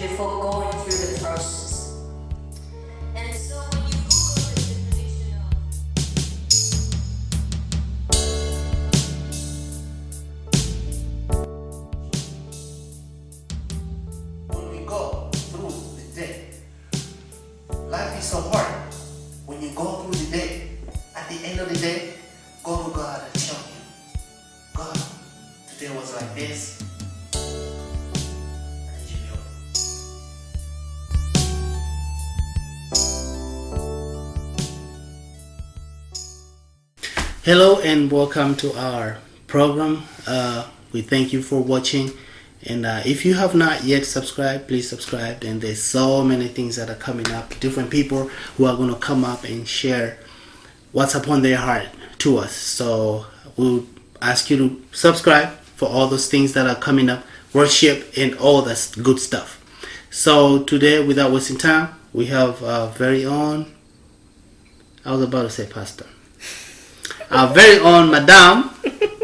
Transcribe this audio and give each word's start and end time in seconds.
destination 0.00 0.16
before 0.16 0.37
Hello 37.48 37.80
and 37.80 38.12
welcome 38.12 38.54
to 38.56 38.78
our 38.78 39.16
program. 39.46 40.02
Uh, 40.26 40.68
we 40.92 41.00
thank 41.00 41.32
you 41.32 41.40
for 41.40 41.62
watching. 41.62 42.10
And 42.66 42.84
uh, 42.84 43.00
if 43.06 43.24
you 43.24 43.32
have 43.36 43.54
not 43.54 43.84
yet 43.84 44.04
subscribed, 44.04 44.68
please 44.68 44.86
subscribe. 44.86 45.42
And 45.44 45.58
there's 45.58 45.82
so 45.82 46.22
many 46.22 46.48
things 46.48 46.76
that 46.76 46.90
are 46.90 46.94
coming 46.94 47.30
up. 47.30 47.58
Different 47.58 47.88
people 47.88 48.28
who 48.58 48.66
are 48.66 48.76
going 48.76 48.90
to 48.90 49.00
come 49.00 49.24
up 49.24 49.44
and 49.44 49.66
share 49.66 50.18
what's 50.92 51.14
upon 51.14 51.40
their 51.40 51.56
heart 51.56 51.88
to 52.18 52.36
us. 52.36 52.52
So 52.52 53.24
we'll 53.56 53.86
ask 54.20 54.50
you 54.50 54.58
to 54.58 54.82
subscribe 54.92 55.48
for 55.74 55.88
all 55.88 56.06
those 56.06 56.28
things 56.28 56.52
that 56.52 56.66
are 56.66 56.76
coming 56.76 57.08
up, 57.08 57.24
worship, 57.54 58.12
and 58.14 58.36
all 58.36 58.60
that 58.60 58.94
good 59.02 59.20
stuff. 59.20 59.64
So 60.10 60.64
today, 60.64 61.02
without 61.02 61.32
wasting 61.32 61.56
time, 61.56 61.94
we 62.12 62.26
have 62.26 62.62
our 62.62 62.88
very 62.88 63.24
own. 63.24 63.74
I 65.02 65.12
was 65.12 65.22
about 65.22 65.44
to 65.44 65.48
say 65.50 65.66
pastor 65.66 66.04
our 67.30 67.52
very 67.52 67.78
own 67.78 68.10
madame, 68.10 68.70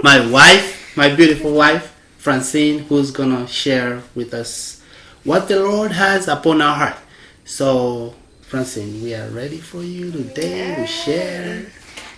my 0.03 0.25
wife, 0.31 0.97
my 0.97 1.15
beautiful 1.15 1.53
wife, 1.53 1.95
Francine, 2.19 2.81
who's 2.81 3.11
gonna 3.11 3.47
share 3.47 4.03
with 4.15 4.35
us 4.35 4.83
what 5.25 5.49
the 5.49 5.61
Lord 5.61 5.93
has 5.93 6.29
upon 6.29 6.61
our 6.61 6.77
heart. 6.77 6.97
So, 7.45 8.15
Francine, 8.43 9.03
we 9.03 9.15
are 9.15 9.29
ready 9.29 9.59
for 9.59 9.83
you 9.83 10.11
today 10.11 10.75
to 10.77 10.87
share. 10.87 11.67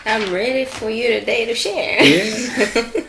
I'm 0.05 0.33
ready 0.33 0.65
for 0.65 0.91
you 0.91 1.21
today 1.21 1.47
to 1.47 1.55
share. 1.55 2.03
Yeah. 2.03 3.03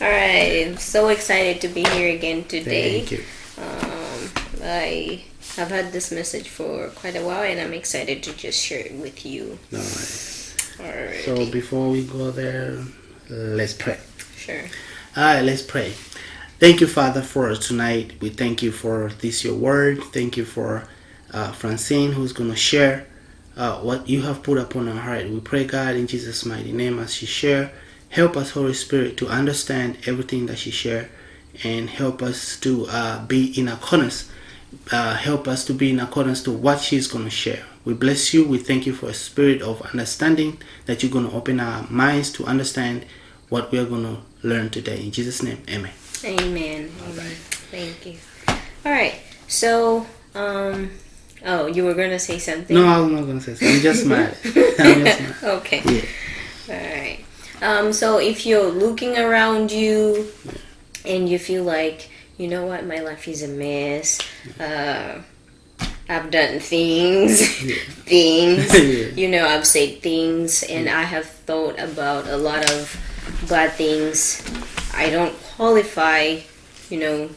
All 0.00 0.08
right, 0.08 0.66
I'm 0.66 0.76
so 0.78 1.08
excited 1.08 1.60
to 1.62 1.68
be 1.68 1.84
here 1.84 2.14
again 2.14 2.44
today. 2.44 3.04
Thank 3.04 3.12
you. 3.12 3.24
Um, 3.58 4.30
I 4.62 5.24
have 5.56 5.68
had 5.68 5.92
this 5.92 6.10
message 6.10 6.48
for 6.48 6.88
quite 6.90 7.16
a 7.16 7.24
while, 7.24 7.42
and 7.42 7.60
I'm 7.60 7.74
excited 7.74 8.22
to 8.24 8.32
just 8.32 8.64
share 8.64 8.80
it 8.80 8.94
with 8.94 9.26
you. 9.26 9.58
All 9.72 9.78
right. 9.78 10.39
So 11.24 11.50
before 11.50 11.90
we 11.90 12.04
go 12.04 12.30
there, 12.30 12.82
let's 13.28 13.74
pray. 13.74 13.98
sure. 14.36 14.62
All 15.16 15.24
right, 15.24 15.42
let's 15.42 15.62
pray. 15.62 15.92
Thank 16.58 16.80
you, 16.80 16.86
Father, 16.86 17.22
for 17.22 17.54
tonight. 17.54 18.14
We 18.20 18.30
thank 18.30 18.62
you 18.62 18.72
for 18.72 19.10
this, 19.20 19.44
your 19.44 19.54
word. 19.54 20.02
Thank 20.12 20.36
you 20.36 20.44
for 20.44 20.86
uh, 21.32 21.52
Francine, 21.52 22.12
who's 22.12 22.32
going 22.32 22.50
to 22.50 22.56
share 22.56 23.06
uh, 23.56 23.78
what 23.80 24.08
you 24.08 24.22
have 24.22 24.42
put 24.42 24.58
upon 24.58 24.88
our 24.88 24.96
heart. 24.96 25.28
We 25.28 25.40
pray, 25.40 25.64
God, 25.64 25.94
in 25.96 26.06
Jesus' 26.06 26.44
mighty 26.44 26.72
name, 26.72 26.98
as 26.98 27.14
she 27.14 27.26
share, 27.26 27.72
help 28.08 28.36
us, 28.36 28.50
Holy 28.50 28.74
Spirit, 28.74 29.16
to 29.18 29.28
understand 29.28 29.98
everything 30.06 30.46
that 30.46 30.58
she 30.58 30.70
share, 30.70 31.08
and 31.64 31.90
help 31.90 32.22
us 32.22 32.58
to 32.60 32.86
uh, 32.88 33.24
be 33.26 33.58
in 33.58 33.68
accordance. 33.68 34.30
Uh, 34.90 35.14
help 35.14 35.48
us 35.48 35.64
to 35.64 35.74
be 35.74 35.90
in 35.90 36.00
accordance 36.00 36.42
to 36.44 36.52
what 36.52 36.80
she's 36.80 37.08
going 37.08 37.24
to 37.24 37.30
share. 37.30 37.64
We 37.84 37.94
bless 37.94 38.34
you. 38.34 38.46
We 38.46 38.58
thank 38.58 38.86
you 38.86 38.92
for 38.92 39.08
a 39.08 39.14
spirit 39.14 39.62
of 39.62 39.80
understanding 39.82 40.58
that 40.86 41.02
you're 41.02 41.12
going 41.12 41.28
to 41.28 41.34
open 41.34 41.60
our 41.60 41.86
minds 41.90 42.30
to 42.32 42.44
understand 42.44 43.06
what 43.48 43.72
we 43.72 43.78
are 43.78 43.86
going 43.86 44.04
to 44.04 44.18
learn 44.46 44.70
today. 44.70 45.02
In 45.02 45.10
Jesus' 45.10 45.42
name, 45.42 45.62
amen. 45.68 45.92
Amen. 46.24 46.90
Amen. 47.04 47.34
Thank 47.70 48.06
you. 48.06 48.18
All 48.84 48.92
right. 48.92 49.14
So, 49.48 50.06
um, 50.34 50.90
oh, 51.44 51.66
you 51.66 51.84
were 51.84 51.94
gonna 51.94 52.18
say 52.18 52.38
something. 52.38 52.76
No, 52.76 52.86
I'm 52.86 53.14
not 53.14 53.22
going 53.22 53.40
to 53.40 53.44
say 53.44 53.54
something. 53.54 53.76
I'm 53.76 53.82
just 53.82 54.02
smiling. 54.02 54.34
I'm 54.78 55.04
just 55.04 55.40
smiling. 55.40 55.56
okay. 55.56 55.82
Yeah. 56.68 56.74
All 56.74 57.00
right. 57.00 57.24
Um, 57.62 57.92
so 57.92 58.18
if 58.18 58.46
you're 58.46 58.70
looking 58.70 59.18
around 59.18 59.72
you 59.72 60.30
and 61.04 61.28
you 61.28 61.38
feel 61.38 61.64
like, 61.64 62.10
you 62.38 62.48
know 62.48 62.64
what, 62.66 62.86
my 62.86 63.00
life 63.00 63.26
is 63.28 63.42
a 63.42 63.48
mess. 63.48 64.18
Uh, 64.58 65.20
I've 66.10 66.30
done 66.30 66.58
things, 66.58 67.38
things. 68.10 68.66
Yeah. 68.74 69.14
You 69.14 69.28
know, 69.30 69.46
I've 69.46 69.66
said 69.66 70.02
things, 70.02 70.62
and 70.64 70.88
I 70.88 71.02
have 71.04 71.26
thought 71.46 71.78
about 71.78 72.26
a 72.26 72.36
lot 72.36 72.66
of 72.70 72.90
bad 73.48 73.72
things. 73.78 74.42
I 74.92 75.08
don't 75.10 75.34
qualify, 75.54 76.40
you 76.90 76.98
know, 76.98 77.30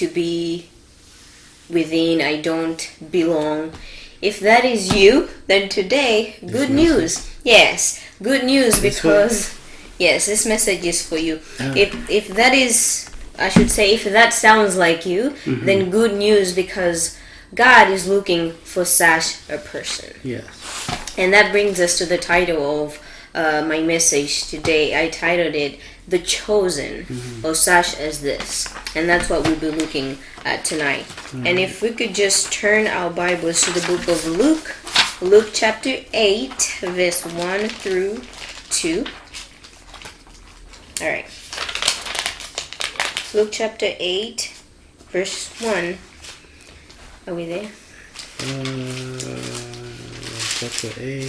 to 0.00 0.08
be 0.08 0.66
within. 1.68 2.20
I 2.22 2.40
don't 2.40 2.80
belong. 3.10 3.72
If 4.22 4.40
that 4.40 4.64
is 4.64 4.94
you, 4.94 5.28
then 5.46 5.68
today, 5.68 6.36
good 6.46 6.70
news. 6.70 7.28
Yes, 7.44 8.00
good 8.22 8.44
news 8.44 8.80
because 8.80 9.52
yes, 9.98 10.26
this 10.26 10.46
message 10.46 10.84
is 10.84 11.04
for 11.06 11.18
you. 11.18 11.40
Ah. 11.60 11.74
If 11.76 11.92
if 12.08 12.28
that 12.40 12.54
is, 12.54 13.10
I 13.38 13.50
should 13.50 13.70
say, 13.70 13.92
if 13.94 14.04
that 14.04 14.32
sounds 14.32 14.76
like 14.76 15.04
you, 15.04 15.30
Mm-hmm. 15.44 15.66
then 15.66 15.90
good 15.90 16.14
news 16.16 16.54
because 16.56 17.18
God 17.56 17.90
is 17.90 18.06
looking 18.06 18.52
for 18.52 18.84
such 18.84 19.38
a 19.48 19.56
person. 19.56 20.14
Yes. 20.22 20.44
And 21.16 21.32
that 21.32 21.50
brings 21.50 21.80
us 21.80 21.96
to 21.98 22.06
the 22.06 22.18
title 22.18 22.84
of 22.84 23.00
uh, 23.34 23.64
my 23.66 23.80
message 23.80 24.46
today. 24.48 25.02
I 25.02 25.08
titled 25.08 25.54
it 25.54 25.80
The 26.06 26.18
Chosen, 26.18 27.06
or 27.42 27.54
such 27.54 27.96
as 27.98 28.20
this. 28.20 28.68
And 28.94 29.08
that's 29.08 29.30
what 29.30 29.46
we'll 29.46 29.58
be 29.58 29.70
looking 29.70 30.18
at 30.44 30.66
tonight. 30.66 31.06
And 31.32 31.58
if 31.58 31.80
we 31.80 31.92
could 31.92 32.14
just 32.14 32.52
turn 32.52 32.86
our 32.86 33.10
Bibles 33.10 33.62
to 33.62 33.72
the 33.72 33.86
book 33.86 34.06
of 34.06 34.26
Luke, 34.26 34.76
Luke 35.22 35.50
chapter 35.54 35.96
8, 36.12 36.78
verse 36.82 37.24
1 37.24 37.68
through 37.70 38.20
2. 38.70 39.04
All 41.00 41.08
right. 41.08 41.26
Luke 43.34 43.48
chapter 43.50 43.94
8, 43.98 44.54
verse 45.08 45.48
1. 45.60 45.98
Are 47.28 47.34
we 47.34 47.46
there? 47.46 47.68
Uh, 48.38 49.36
chapter 50.60 50.90
8. 50.96 51.26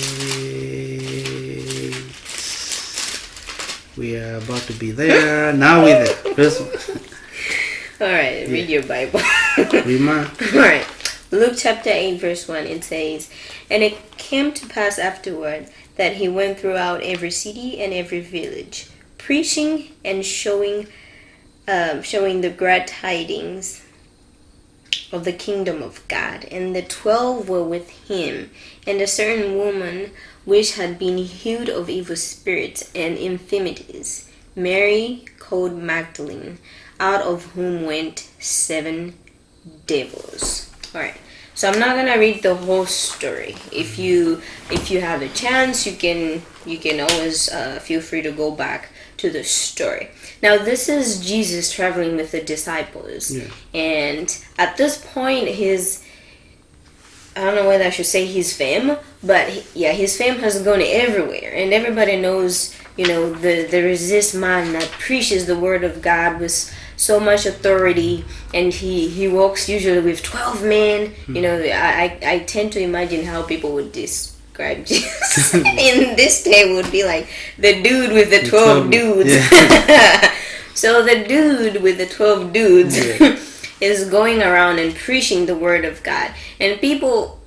We 3.98 4.16
are 4.18 4.36
about 4.36 4.62
to 4.68 4.74
be 4.74 4.92
there. 4.92 5.54
Now 5.54 5.84
we're 5.84 6.06
there. 6.06 6.34
Verse 6.36 6.62
All 8.00 8.08
right, 8.08 8.48
read 8.48 8.70
your 8.70 8.84
Bible. 8.84 9.22
Rima. 9.86 10.30
All 10.54 10.60
right. 10.60 10.86
Luke 11.32 11.56
chapter 11.58 11.90
8, 11.90 12.20
verse 12.22 12.48
1, 12.48 12.68
it 12.68 12.84
says, 12.84 13.32
And 13.72 13.82
it 13.82 13.98
came 14.18 14.54
to 14.54 14.68
pass 14.68 15.00
afterward 15.00 15.68
that 15.96 16.18
he 16.18 16.30
went 16.30 16.60
throughout 16.60 17.02
every 17.02 17.32
city 17.32 17.82
and 17.82 17.92
every 17.92 18.20
village, 18.20 18.88
preaching 19.18 19.94
and 20.06 20.24
showing, 20.24 20.90
um, 21.68 22.04
showing 22.04 22.42
the 22.42 22.52
glad 22.52 22.86
tidings 22.86 23.82
of 25.12 25.24
the 25.24 25.34
kingdom 25.34 25.82
of 25.82 26.06
God. 26.08 26.46
And 26.52 26.76
the 26.76 26.82
twelve 26.82 27.50
were 27.50 27.64
with 27.64 27.90
him, 28.08 28.52
and 28.86 29.02
a 29.02 29.08
certain 29.08 29.58
woman 29.58 30.12
which 30.46 30.76
had 30.76 30.98
been 30.98 31.18
healed 31.18 31.70
of 31.70 31.90
evil 31.90 32.16
spirits 32.16 32.90
and 32.96 33.18
infirmities, 33.18 34.30
Mary 34.56 35.26
called 35.40 35.78
Magdalene, 35.78 36.58
out 37.00 37.22
of 37.22 37.46
whom 37.52 37.86
went 37.86 38.30
seven 38.40 39.16
devils. 39.86 40.72
All 40.96 41.02
right. 41.02 41.18
So 41.54 41.70
I'm 41.70 41.80
not 41.80 41.96
gonna 41.96 42.20
read 42.20 42.44
the 42.44 42.54
whole 42.54 42.86
story. 42.86 43.56
If 43.72 43.98
you 43.98 44.42
if 44.70 44.92
you 44.92 45.02
have 45.02 45.24
a 45.24 45.30
chance, 45.30 45.88
you 45.88 45.94
can 45.94 46.44
you 46.66 46.78
can 46.78 47.00
always 47.00 47.50
uh, 47.50 47.80
feel 47.80 48.00
free 48.00 48.22
to 48.22 48.32
go 48.32 48.52
back 48.52 48.90
to 49.18 49.30
the 49.30 49.44
story. 49.44 50.10
Now 50.42 50.58
this 50.58 50.88
is 50.90 51.26
Jesus 51.26 51.72
traveling 51.72 52.16
with 52.16 52.32
the 52.32 52.42
disciples, 52.42 53.32
Yeah. 53.32 53.46
and 53.74 54.38
at 54.58 54.78
this 54.78 54.98
point, 54.98 55.48
his 55.48 56.04
I 57.36 57.42
don't 57.42 57.56
know 57.56 57.68
whether 57.68 57.84
I 57.86 57.92
should 57.92 58.08
say 58.08 58.26
his 58.26 58.54
fame, 58.56 58.98
but 59.24 59.50
he- 59.50 59.82
yeah, 59.84 59.92
his 59.92 60.18
fame 60.18 60.38
has 60.40 60.60
gone 60.64 60.82
everywhere, 60.82 61.52
and 61.54 61.74
everybody 61.74 62.18
knows. 62.18 62.74
You 62.98 63.06
know, 63.08 63.30
the, 63.32 63.68
there 63.70 63.88
is 63.88 64.10
this 64.10 64.34
man 64.34 64.74
that 64.74 64.90
preaches 64.90 65.46
the 65.46 65.56
word 65.56 65.84
of 65.84 66.02
God 66.02 66.40
with 66.40 66.74
so 66.96 67.20
much 67.20 67.46
authority, 67.46 68.26
and 68.56 68.74
he 68.74 69.08
he 69.08 69.28
walks 69.28 69.70
usually 69.70 70.00
with 70.00 70.24
twelve 70.24 70.64
men. 70.64 71.12
Hmm. 71.28 71.36
You 71.36 71.42
know, 71.44 71.56
I, 71.60 72.18
I 72.24 72.32
I 72.34 72.40
tend 72.40 72.72
to 72.74 72.80
imagine 72.82 73.24
how 73.26 73.44
people 73.44 73.72
would 73.74 73.92
describe 73.92 74.34
Jesus 74.86 75.54
in 75.54 76.16
this 76.16 76.44
day 76.44 76.74
would 76.74 76.92
be 76.92 77.04
like 77.04 77.28
the 77.58 77.82
dude 77.82 78.14
with 78.14 78.30
the 78.30 78.48
twelve 78.48 78.90
12 78.90 78.92
dudes. 78.92 79.52
yeah. 79.52 80.34
So 80.78 81.02
the 81.02 81.26
dude 81.28 81.82
with 81.82 81.98
the 81.98 82.06
12 82.06 82.54
dudes 82.54 82.96
Yeah. 82.96 83.40
is 83.82 84.08
going 84.12 84.44
around 84.44 84.78
and 84.78 84.94
preaching 84.94 85.48
the 85.48 85.56
word 85.56 85.86
of 85.86 86.04
God. 86.04 86.32
And 86.60 86.80
people 86.80 87.40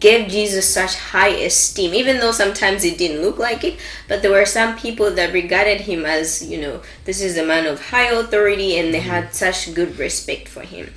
gave 0.00 0.28
Jesus 0.28 0.72
such 0.72 0.96
high 0.96 1.28
esteem, 1.28 1.94
even 1.94 2.18
though 2.18 2.32
sometimes 2.32 2.84
it 2.84 2.98
didn't 2.98 3.22
look 3.22 3.38
like 3.38 3.62
it. 3.62 3.78
But 4.08 4.22
there 4.22 4.32
were 4.32 4.44
some 4.44 4.76
people 4.76 5.12
that 5.12 5.32
regarded 5.32 5.82
him 5.82 6.04
as, 6.04 6.44
you 6.44 6.60
know, 6.60 6.82
this 7.04 7.20
is 7.20 7.38
a 7.38 7.46
man 7.46 7.66
of 7.66 7.90
high 7.90 8.10
authority 8.10 8.76
and 8.76 8.92
they 8.92 9.00
had 9.00 9.26
mm-hmm. 9.26 9.32
such 9.34 9.72
good 9.72 9.96
respect 9.96 10.48
for 10.48 10.62
him. 10.62 10.92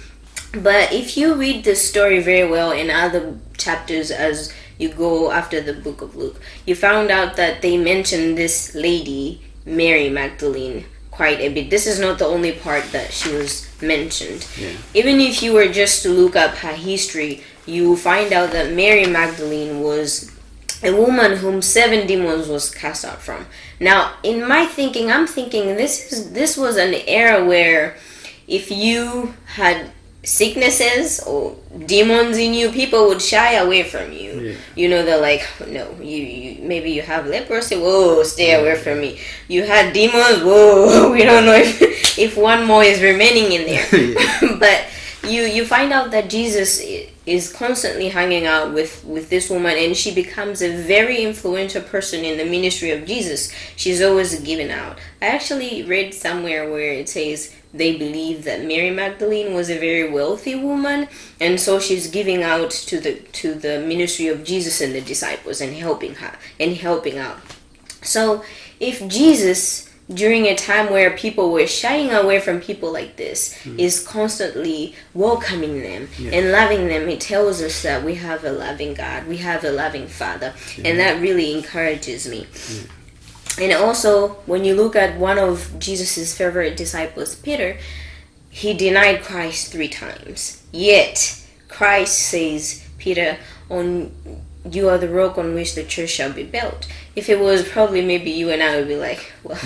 But 0.53 0.93
if 0.93 1.15
you 1.15 1.35
read 1.35 1.63
the 1.63 1.75
story 1.75 2.23
very 2.23 2.49
well 2.49 2.71
in 2.71 2.89
other 2.89 3.37
chapters 3.57 4.09
as 4.09 4.51
you 4.77 4.89
go 4.89 5.31
after 5.31 5.61
the 5.61 5.73
book 5.73 6.01
of 6.01 6.15
Luke, 6.15 6.39
you 6.65 6.75
found 6.75 7.11
out 7.11 7.35
that 7.35 7.61
they 7.61 7.77
mentioned 7.77 8.37
this 8.37 8.75
lady, 8.75 9.41
Mary 9.65 10.09
Magdalene, 10.09 10.85
quite 11.11 11.39
a 11.39 11.49
bit. 11.49 11.69
This 11.69 11.87
is 11.87 11.99
not 11.99 12.19
the 12.19 12.25
only 12.25 12.51
part 12.51 12.91
that 12.91 13.11
she 13.11 13.31
was 13.33 13.67
mentioned. 13.81 14.47
Yeah. 14.57 14.73
Even 14.93 15.19
if 15.19 15.41
you 15.41 15.53
were 15.53 15.67
just 15.67 16.03
to 16.03 16.09
look 16.09 16.35
up 16.35 16.55
her 16.57 16.73
history, 16.73 17.43
you 17.65 17.97
find 17.97 18.31
out 18.31 18.51
that 18.51 18.73
Mary 18.73 19.07
Magdalene 19.07 19.81
was 19.81 20.31
a 20.83 20.91
woman 20.93 21.37
whom 21.37 21.61
seven 21.61 22.05
demons 22.05 22.47
was 22.47 22.69
cast 22.69 23.03
out 23.03 23.21
from. 23.21 23.47
Now, 23.79 24.13
in 24.23 24.47
my 24.47 24.65
thinking, 24.65 25.11
I'm 25.11 25.27
thinking 25.27 25.75
this 25.75 26.11
is 26.11 26.31
this 26.33 26.55
was 26.55 26.77
an 26.77 26.93
era 26.93 27.43
where 27.43 27.97
if 28.47 28.71
you 28.71 29.33
had 29.45 29.91
sicknesses 30.27 31.21
or 31.21 31.55
demons 31.85 32.37
in 32.37 32.53
you, 32.53 32.69
people 32.69 33.07
would 33.07 33.21
shy 33.21 33.53
away 33.53 33.83
from 33.83 34.11
you. 34.11 34.41
Yeah. 34.41 34.55
You 34.75 34.89
know, 34.89 35.05
they're 35.05 35.21
like, 35.21 35.47
no, 35.67 35.89
you, 36.01 36.17
you 36.17 36.67
maybe 36.67 36.91
you 36.91 37.01
have 37.01 37.27
leprosy, 37.27 37.77
whoa, 37.77 38.21
stay 38.23 38.53
away 38.59 38.75
from 38.75 38.99
me. 38.99 39.19
You 39.47 39.63
had 39.63 39.93
demons, 39.93 40.43
whoa, 40.43 41.11
we 41.15 41.23
don't 41.23 41.45
know 41.45 41.55
if 41.55 42.19
if 42.19 42.35
one 42.35 42.67
more 42.67 42.83
is 42.83 43.01
remaining 43.01 43.53
in 43.53 43.65
there. 43.65 43.87
but 44.59 44.85
you 45.23 45.43
you 45.43 45.65
find 45.65 45.93
out 45.93 46.11
that 46.11 46.29
Jesus 46.29 46.83
is 47.27 47.51
constantly 47.51 48.07
hanging 48.07 48.45
out 48.45 48.73
with 48.73 49.03
with 49.03 49.29
this 49.29 49.49
woman 49.49 49.75
and 49.77 49.95
she 49.95 50.15
becomes 50.15 50.61
a 50.61 50.81
very 50.83 51.21
influential 51.21 51.81
person 51.81 52.23
in 52.23 52.37
the 52.37 52.45
ministry 52.45 52.89
of 52.89 53.05
Jesus. 53.05 53.51
She's 53.75 54.01
always 54.01 54.39
giving 54.39 54.71
out. 54.71 54.97
I 55.21 55.27
actually 55.27 55.83
read 55.83 56.13
somewhere 56.13 56.71
where 56.71 56.93
it 56.93 57.09
says 57.09 57.53
they 57.73 57.97
believe 57.97 58.45
that 58.45 58.63
Mary 58.63 58.91
Magdalene 58.91 59.53
was 59.53 59.69
a 59.69 59.77
very 59.77 60.09
wealthy 60.09 60.55
woman 60.55 61.09
and 61.39 61.59
so 61.59 61.79
she's 61.79 62.09
giving 62.09 62.43
out 62.43 62.71
to 62.71 62.99
the 63.01 63.15
to 63.41 63.53
the 63.53 63.81
ministry 63.81 64.29
of 64.29 64.45
Jesus 64.45 64.79
and 64.79 64.95
the 64.95 65.01
disciples 65.01 65.59
and 65.59 65.75
helping 65.75 66.15
her 66.15 66.33
and 66.61 66.77
helping 66.77 67.17
out. 67.17 67.39
So 68.01 68.41
if 68.79 69.05
Jesus 69.09 69.86
during 70.13 70.45
a 70.45 70.55
time 70.55 70.89
where 70.89 71.11
people 71.17 71.51
were 71.51 71.67
shying 71.67 72.11
away 72.11 72.39
from 72.39 72.61
people 72.61 72.91
like 72.91 73.17
this 73.17 73.57
mm. 73.63 73.77
is 73.77 74.05
constantly 74.05 74.95
welcoming 75.13 75.81
them 75.81 76.07
and 76.31 76.51
loving 76.51 76.87
them. 76.87 77.09
It 77.09 77.19
tells 77.19 77.61
us 77.61 77.83
that 77.83 78.03
we 78.03 78.15
have 78.15 78.45
a 78.45 78.51
loving 78.51 78.93
god 78.93 79.27
we 79.27 79.37
have 79.37 79.63
a 79.63 79.71
loving 79.71 80.07
father 80.07 80.53
and 80.83 80.99
that 80.99 81.21
really 81.21 81.53
encourages 81.53 82.27
me. 82.27 82.47
And 83.59 83.73
also 83.73 84.29
when 84.45 84.63
you 84.63 84.75
look 84.75 84.95
at 84.95 85.17
one 85.17 85.37
of 85.37 85.77
jesus's 85.77 86.35
favorite 86.37 86.77
disciples 86.77 87.35
peter 87.35 87.77
he 88.49 88.73
denied 88.73 89.23
christ 89.23 89.71
three 89.71 89.89
times. 89.89 90.63
Yet 90.71 91.43
christ 91.67 92.17
says 92.17 92.87
peter 92.97 93.37
on 93.69 94.11
you 94.71 94.87
are 94.87 94.97
the 94.97 95.09
rock 95.09 95.37
on 95.37 95.53
which 95.53 95.75
the 95.75 95.83
church 95.83 96.11
shall 96.11 96.31
be 96.31 96.43
built 96.43 96.87
if 97.19 97.25
it 97.33 97.39
was 97.39 97.59
probably 97.75 98.01
maybe 98.11 98.29
you 98.31 98.47
and 98.53 98.61
i 98.61 98.75
would 98.77 98.87
be 98.87 98.95
like 98.95 99.21
well 99.43 99.57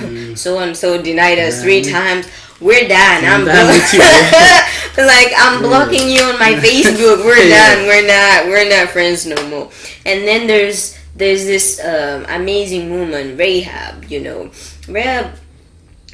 so 0.44 0.59
and 0.63 0.75
so 0.75 0.89
denied 1.01 1.38
us 1.39 1.62
three 1.63 1.81
Yeah. 1.81 1.92
times. 2.00 2.25
We're 2.62 2.88
done. 2.88 3.21
I'm, 3.25 3.42
I'm 3.42 3.45
done 3.45 3.65
blo- 3.65 3.74
with 3.74 3.94
you, 3.94 5.03
like 5.15 5.31
i'm 5.44 5.62
blocking 5.68 6.06
you 6.13 6.21
on 6.30 6.38
my 6.45 6.53
facebook. 6.65 7.25
We're 7.25 7.38
Yeah. 7.44 7.57
done. 7.75 7.80
We're 7.89 8.07
not 8.15 8.38
we're 8.51 8.69
not 8.69 8.89
friends 8.94 9.25
no 9.25 9.39
more. 9.50 9.68
And 10.06 10.27
then 10.27 10.45
there's 10.48 10.98
there's 11.15 11.44
this 11.45 11.65
um, 11.83 12.25
amazing 12.30 12.92
woman 12.92 13.36
rahab 13.36 14.06
you 14.13 14.19
know. 14.21 14.51
Rahab 14.88 15.25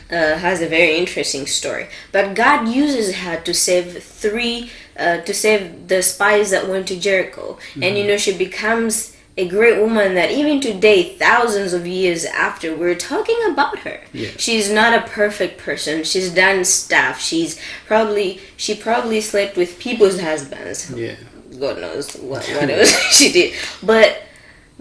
uh, 0.10 0.38
has 0.45 0.62
a 0.62 0.68
very 0.78 0.95
interesting 0.98 1.45
story. 1.48 1.88
But 2.13 2.34
God 2.34 2.69
uses 2.69 3.07
her 3.18 3.36
to 3.42 3.54
save 3.54 4.01
three, 4.01 4.72
uh, 4.98 5.18
to 5.28 5.34
save 5.34 5.89
the 5.89 6.01
spies 6.01 6.51
that 6.51 6.69
went 6.69 6.88
to 6.88 6.95
Jericho. 6.98 7.57
And 7.81 7.98
you 7.98 8.06
know, 8.07 8.16
she 8.16 8.31
becomes 8.38 9.16
a 9.38 9.48
great 9.48 9.80
woman 9.80 10.16
that 10.16 10.31
even 10.31 10.60
today, 10.60 11.16
thousands 11.16 11.72
of 11.74 11.86
years 11.86 12.25
after, 12.25 12.75
we're 12.75 12.95
talking 12.95 13.38
about 13.50 13.80
her. 13.80 14.01
Yeah. 14.12 14.31
She's 14.38 14.72
not 14.72 14.94
a 14.94 15.07
perfect 15.07 15.60
person. 15.60 16.04
She's 16.04 16.34
done 16.34 16.66
stuff. 16.66 17.22
She's 17.22 17.60
probably, 17.86 18.42
she 18.57 18.74
probably 18.74 19.22
slept 19.22 19.56
with 19.56 19.78
people's 19.78 20.19
husbands. 20.19 20.92
Yeah. 20.92 21.16
God 21.60 21.80
knows 21.80 22.16
what, 22.16 22.45
what 22.48 22.69
else 22.69 22.89
she 23.12 23.31
did. 23.31 23.54
But 23.84 24.24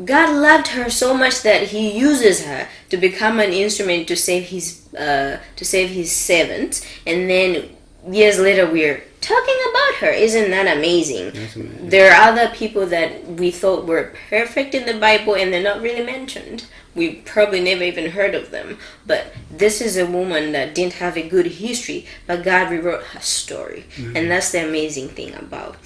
God 0.03 0.35
loved 0.35 0.69
her 0.69 0.89
so 0.89 1.15
much 1.15 1.43
that 1.43 1.65
He 1.69 1.99
uses 1.99 2.45
her 2.45 2.69
to 2.91 2.97
become 2.97 3.41
an 3.41 3.53
instrument 3.53 4.09
to 4.09 4.17
save 4.17 4.45
His 4.45 4.93
uh, 4.95 5.41
to 5.57 5.65
save 5.65 5.91
His 5.91 6.13
servants, 6.15 6.85
and 7.07 7.31
then 7.31 7.76
years 8.09 8.39
later 8.39 8.71
we're 8.71 9.03
talking 9.21 9.57
about 9.71 9.95
her. 9.97 10.11
Isn't 10.11 10.51
that 10.51 10.77
amazing? 10.77 11.29
Amazing. 11.29 11.89
There 11.89 12.13
are 12.13 12.31
other 12.31 12.49
people 12.55 12.87
that 12.87 13.27
we 13.27 13.51
thought 13.51 13.87
were 13.87 14.15
perfect 14.31 14.75
in 14.75 14.87
the 14.87 14.99
Bible, 14.99 15.35
and 15.35 15.53
they're 15.53 15.63
not 15.63 15.83
really 15.83 16.05
mentioned. 16.05 16.67
We 16.95 17.17
probably 17.17 17.61
never 17.61 17.83
even 17.83 18.11
heard 18.11 18.35
of 18.35 18.51
them. 18.51 18.79
But 19.07 19.33
this 19.51 19.81
is 19.81 19.97
a 19.97 20.07
woman 20.07 20.53
that 20.53 20.75
didn't 20.75 20.95
have 20.95 21.17
a 21.17 21.29
good 21.29 21.47
history, 21.47 22.07
but 22.27 22.45
God 22.45 22.71
rewrote 22.71 23.03
her 23.05 23.21
story, 23.21 23.85
and 24.15 24.31
that's 24.31 24.53
the 24.53 24.67
amazing 24.67 25.09
thing 25.09 25.35
about 25.35 25.77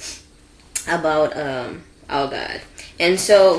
about 0.88 1.36
um, 1.36 1.82
our 2.08 2.28
God. 2.28 2.60
And 2.98 3.18
so 3.18 3.58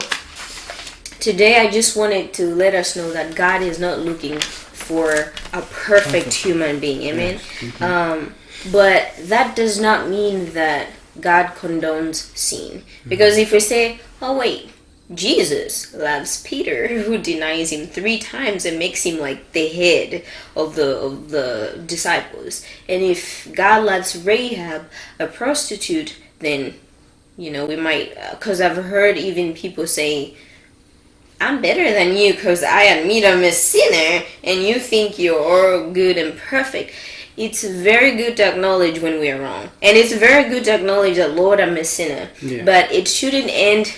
today 1.20 1.60
I 1.60 1.70
just 1.70 1.96
wanted 1.96 2.34
to 2.34 2.54
let 2.56 2.76
us 2.76 2.96
know 2.96 3.12
that 3.14 3.36
God 3.36 3.62
is 3.62 3.80
not 3.80 4.00
looking 4.00 4.40
for 4.40 5.34
a 5.54 5.62
perfect 5.62 6.34
human 6.34 6.80
being. 6.80 7.02
Amen. 7.04 7.40
Um, 7.80 8.34
but 8.72 9.14
that 9.18 9.56
does 9.56 9.80
not 9.80 10.10
mean 10.10 10.54
that 10.54 10.90
God 11.20 11.48
condones 11.56 12.36
sin. 12.38 12.84
Because 13.08 13.38
if 13.38 13.52
we 13.52 13.60
say, 13.60 14.00
oh, 14.22 14.38
wait, 14.38 14.72
Jesus 15.14 15.94
loves 15.94 16.42
Peter, 16.44 16.88
who 17.04 17.18
denies 17.18 17.72
him 17.72 17.88
three 17.88 18.20
times 18.20 18.66
and 18.66 18.80
makes 18.80 19.04
him 19.04 19.20
like 19.20 19.52
the 19.52 19.68
head 19.68 20.24
of 20.56 20.76
the 20.76 20.98
of 20.98 21.30
the 21.30 21.82
disciples. 21.86 22.66
And 22.88 23.02
if 23.04 23.52
God 23.54 23.84
loves 23.84 24.16
Rahab, 24.16 24.90
a 25.20 25.28
prostitute, 25.28 26.16
then 26.40 26.76
you 27.38 27.52
know 27.52 27.66
we 27.66 27.76
might. 27.76 28.16
Uh, 28.18 28.32
because 28.32 28.62
I've 28.62 28.78
heard 28.78 29.18
even 29.18 29.54
people 29.54 29.88
say, 29.88 30.36
"I'm 31.42 31.62
better 31.62 31.92
than 31.92 32.16
you 32.16 32.34
because 32.34 32.64
I 32.64 32.84
admit 32.84 33.26
I'm 33.26 33.44
a 33.44 33.52
sinner, 33.52 34.26
and 34.44 34.64
you 34.64 34.80
think 34.80 35.20
you're 35.20 35.40
all 35.40 35.92
good 35.92 36.18
and 36.18 36.38
perfect." 36.38 36.94
It's 37.42 37.64
very 37.64 38.12
good 38.22 38.38
to 38.38 38.44
acknowledge 38.44 39.02
when 39.02 39.20
we 39.20 39.32
are 39.32 39.42
wrong, 39.42 39.64
and 39.82 39.98
it's 39.98 40.14
very 40.14 40.48
good 40.48 40.64
to 40.66 40.72
acknowledge 40.78 41.16
that 41.18 41.34
Lord, 41.34 41.60
I'm 41.60 41.76
a 41.76 41.84
sinner. 41.84 42.30
Yeah. 42.40 42.64
But 42.64 42.92
it 42.92 43.08
shouldn't 43.08 43.50
end 43.50 43.94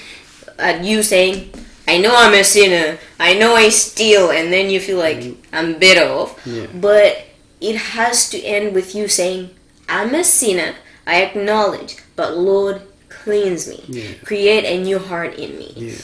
at 0.58 0.84
you 0.84 1.04
saying, 1.04 1.52
I 1.86 1.98
know 1.98 2.14
I'm 2.16 2.34
a 2.34 2.44
sinner, 2.44 2.98
I 3.20 3.34
know 3.34 3.56
I 3.56 3.68
steal, 3.68 4.32
and 4.32 4.54
then 4.54 4.70
you 4.70 4.80
feel 4.80 4.98
like 4.98 5.18
mm-hmm. 5.18 5.56
I'm 5.56 5.78
better 5.78 6.08
off. 6.10 6.40
Yeah. 6.46 6.68
But 6.74 7.26
it 7.60 7.76
has 7.76 8.30
to 8.30 8.40
end 8.40 8.74
with 8.74 8.96
you 8.96 9.10
saying, 9.10 9.50
I'm 9.90 10.16
a 10.16 10.24
sinner, 10.24 10.76
I 11.06 11.22
acknowledge, 11.24 11.98
but 12.16 12.38
Lord, 12.38 12.82
cleanse 13.10 13.68
me. 13.68 13.84
Yeah. 13.88 14.14
Create 14.24 14.64
a 14.64 14.82
new 14.82 15.00
heart 15.00 15.36
in 15.36 15.58
me. 15.58 15.98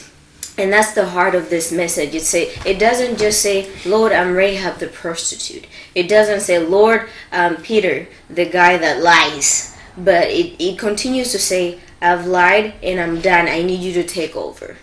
And 0.60 0.74
that's 0.74 0.92
the 0.94 1.08
heart 1.08 1.36
of 1.36 1.50
this 1.50 1.72
message. 1.72 2.14
It 2.14 2.24
say 2.24 2.52
it 2.66 2.80
doesn't 2.80 3.18
just 3.18 3.42
say, 3.42 3.70
"Lord, 3.86 4.12
I'm 4.12 4.34
Rahab 4.36 4.80
the 4.80 4.88
prostitute." 4.88 5.66
It 5.96 6.10
doesn't 6.10 6.42
say, 6.42 6.60
"Lord, 6.60 7.08
I'm 7.32 7.56
Peter, 7.58 8.08
the 8.30 8.46
guy 8.46 8.78
that 8.78 9.02
lies." 9.02 9.76
But 9.98 10.28
it, 10.28 10.62
it 10.62 10.78
continues 10.78 11.32
to 11.32 11.40
say, 11.40 11.80
"I've 12.02 12.28
lied 12.28 12.74
and 12.84 13.00
I'm 13.00 13.22
done. 13.22 13.48
I 13.48 13.62
need 13.64 13.80
you 13.80 13.94
to 13.94 14.04
take 14.04 14.36
over." 14.36 14.76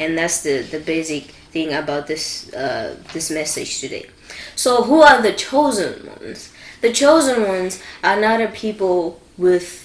And 0.00 0.16
that's 0.16 0.42
the 0.42 0.62
the 0.62 0.78
basic 0.78 1.24
thing 1.50 1.72
about 1.72 2.06
this 2.06 2.52
uh, 2.54 2.96
this 3.12 3.30
message 3.30 3.80
today. 3.80 4.06
So, 4.54 4.82
who 4.82 5.02
are 5.02 5.20
the 5.20 5.32
chosen 5.32 6.06
ones? 6.06 6.52
The 6.80 6.92
chosen 6.92 7.42
ones 7.48 7.82
are 8.02 8.20
not 8.20 8.40
a 8.40 8.48
people 8.48 9.20
with 9.36 9.83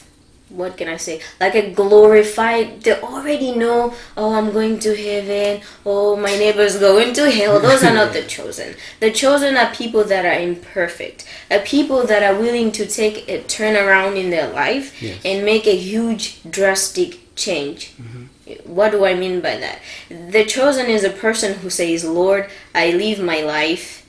what 0.50 0.78
can 0.78 0.88
I 0.90 0.98
say? 0.98 1.22
Like 1.40 1.56
a 1.56 1.72
glorified, 1.72 2.82
they 2.82 3.00
already 3.02 3.52
know, 3.56 3.94
oh, 4.18 4.34
I'm 4.34 4.52
going 4.52 4.80
to 4.80 4.96
heaven, 4.96 5.62
oh, 5.86 6.16
my 6.16 6.36
neighbor's 6.38 6.78
going 6.78 7.14
to 7.14 7.30
hell. 7.32 7.60
Those 7.60 7.84
are 7.84 7.94
not 7.94 8.14
the 8.14 8.24
chosen. 8.36 8.76
The 9.00 9.12
chosen 9.12 9.56
are 9.58 9.74
people 9.74 10.04
that 10.06 10.26
are 10.26 10.40
imperfect, 10.40 11.26
are 11.52 11.60
people 11.60 12.06
that 12.08 12.24
are 12.24 12.40
willing 12.40 12.72
to 12.74 12.86
take 12.86 13.28
a 13.30 13.42
turnaround 13.44 14.18
in 14.18 14.30
their 14.30 14.50
life 14.52 15.02
Yes. 15.02 15.20
and 15.24 15.46
make 15.46 15.68
a 15.68 15.76
huge, 15.76 16.42
drastic 16.50 17.36
change. 17.36 17.94
Mm-hmm. 18.02 18.74
What 18.74 18.92
do 18.92 19.06
I 19.06 19.14
mean 19.14 19.42
by 19.42 19.58
that? 19.58 19.80
The 20.10 20.44
chosen 20.46 20.88
is 20.88 21.04
a 21.04 21.12
person 21.12 21.54
who 21.60 21.70
says, 21.70 22.04
Lord, 22.04 22.50
I 22.74 22.92
live 22.92 23.20
my 23.20 23.42
life 23.42 24.08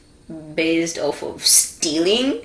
based 0.54 0.98
off 0.98 1.22
of 1.22 1.44
stealing. 1.46 2.40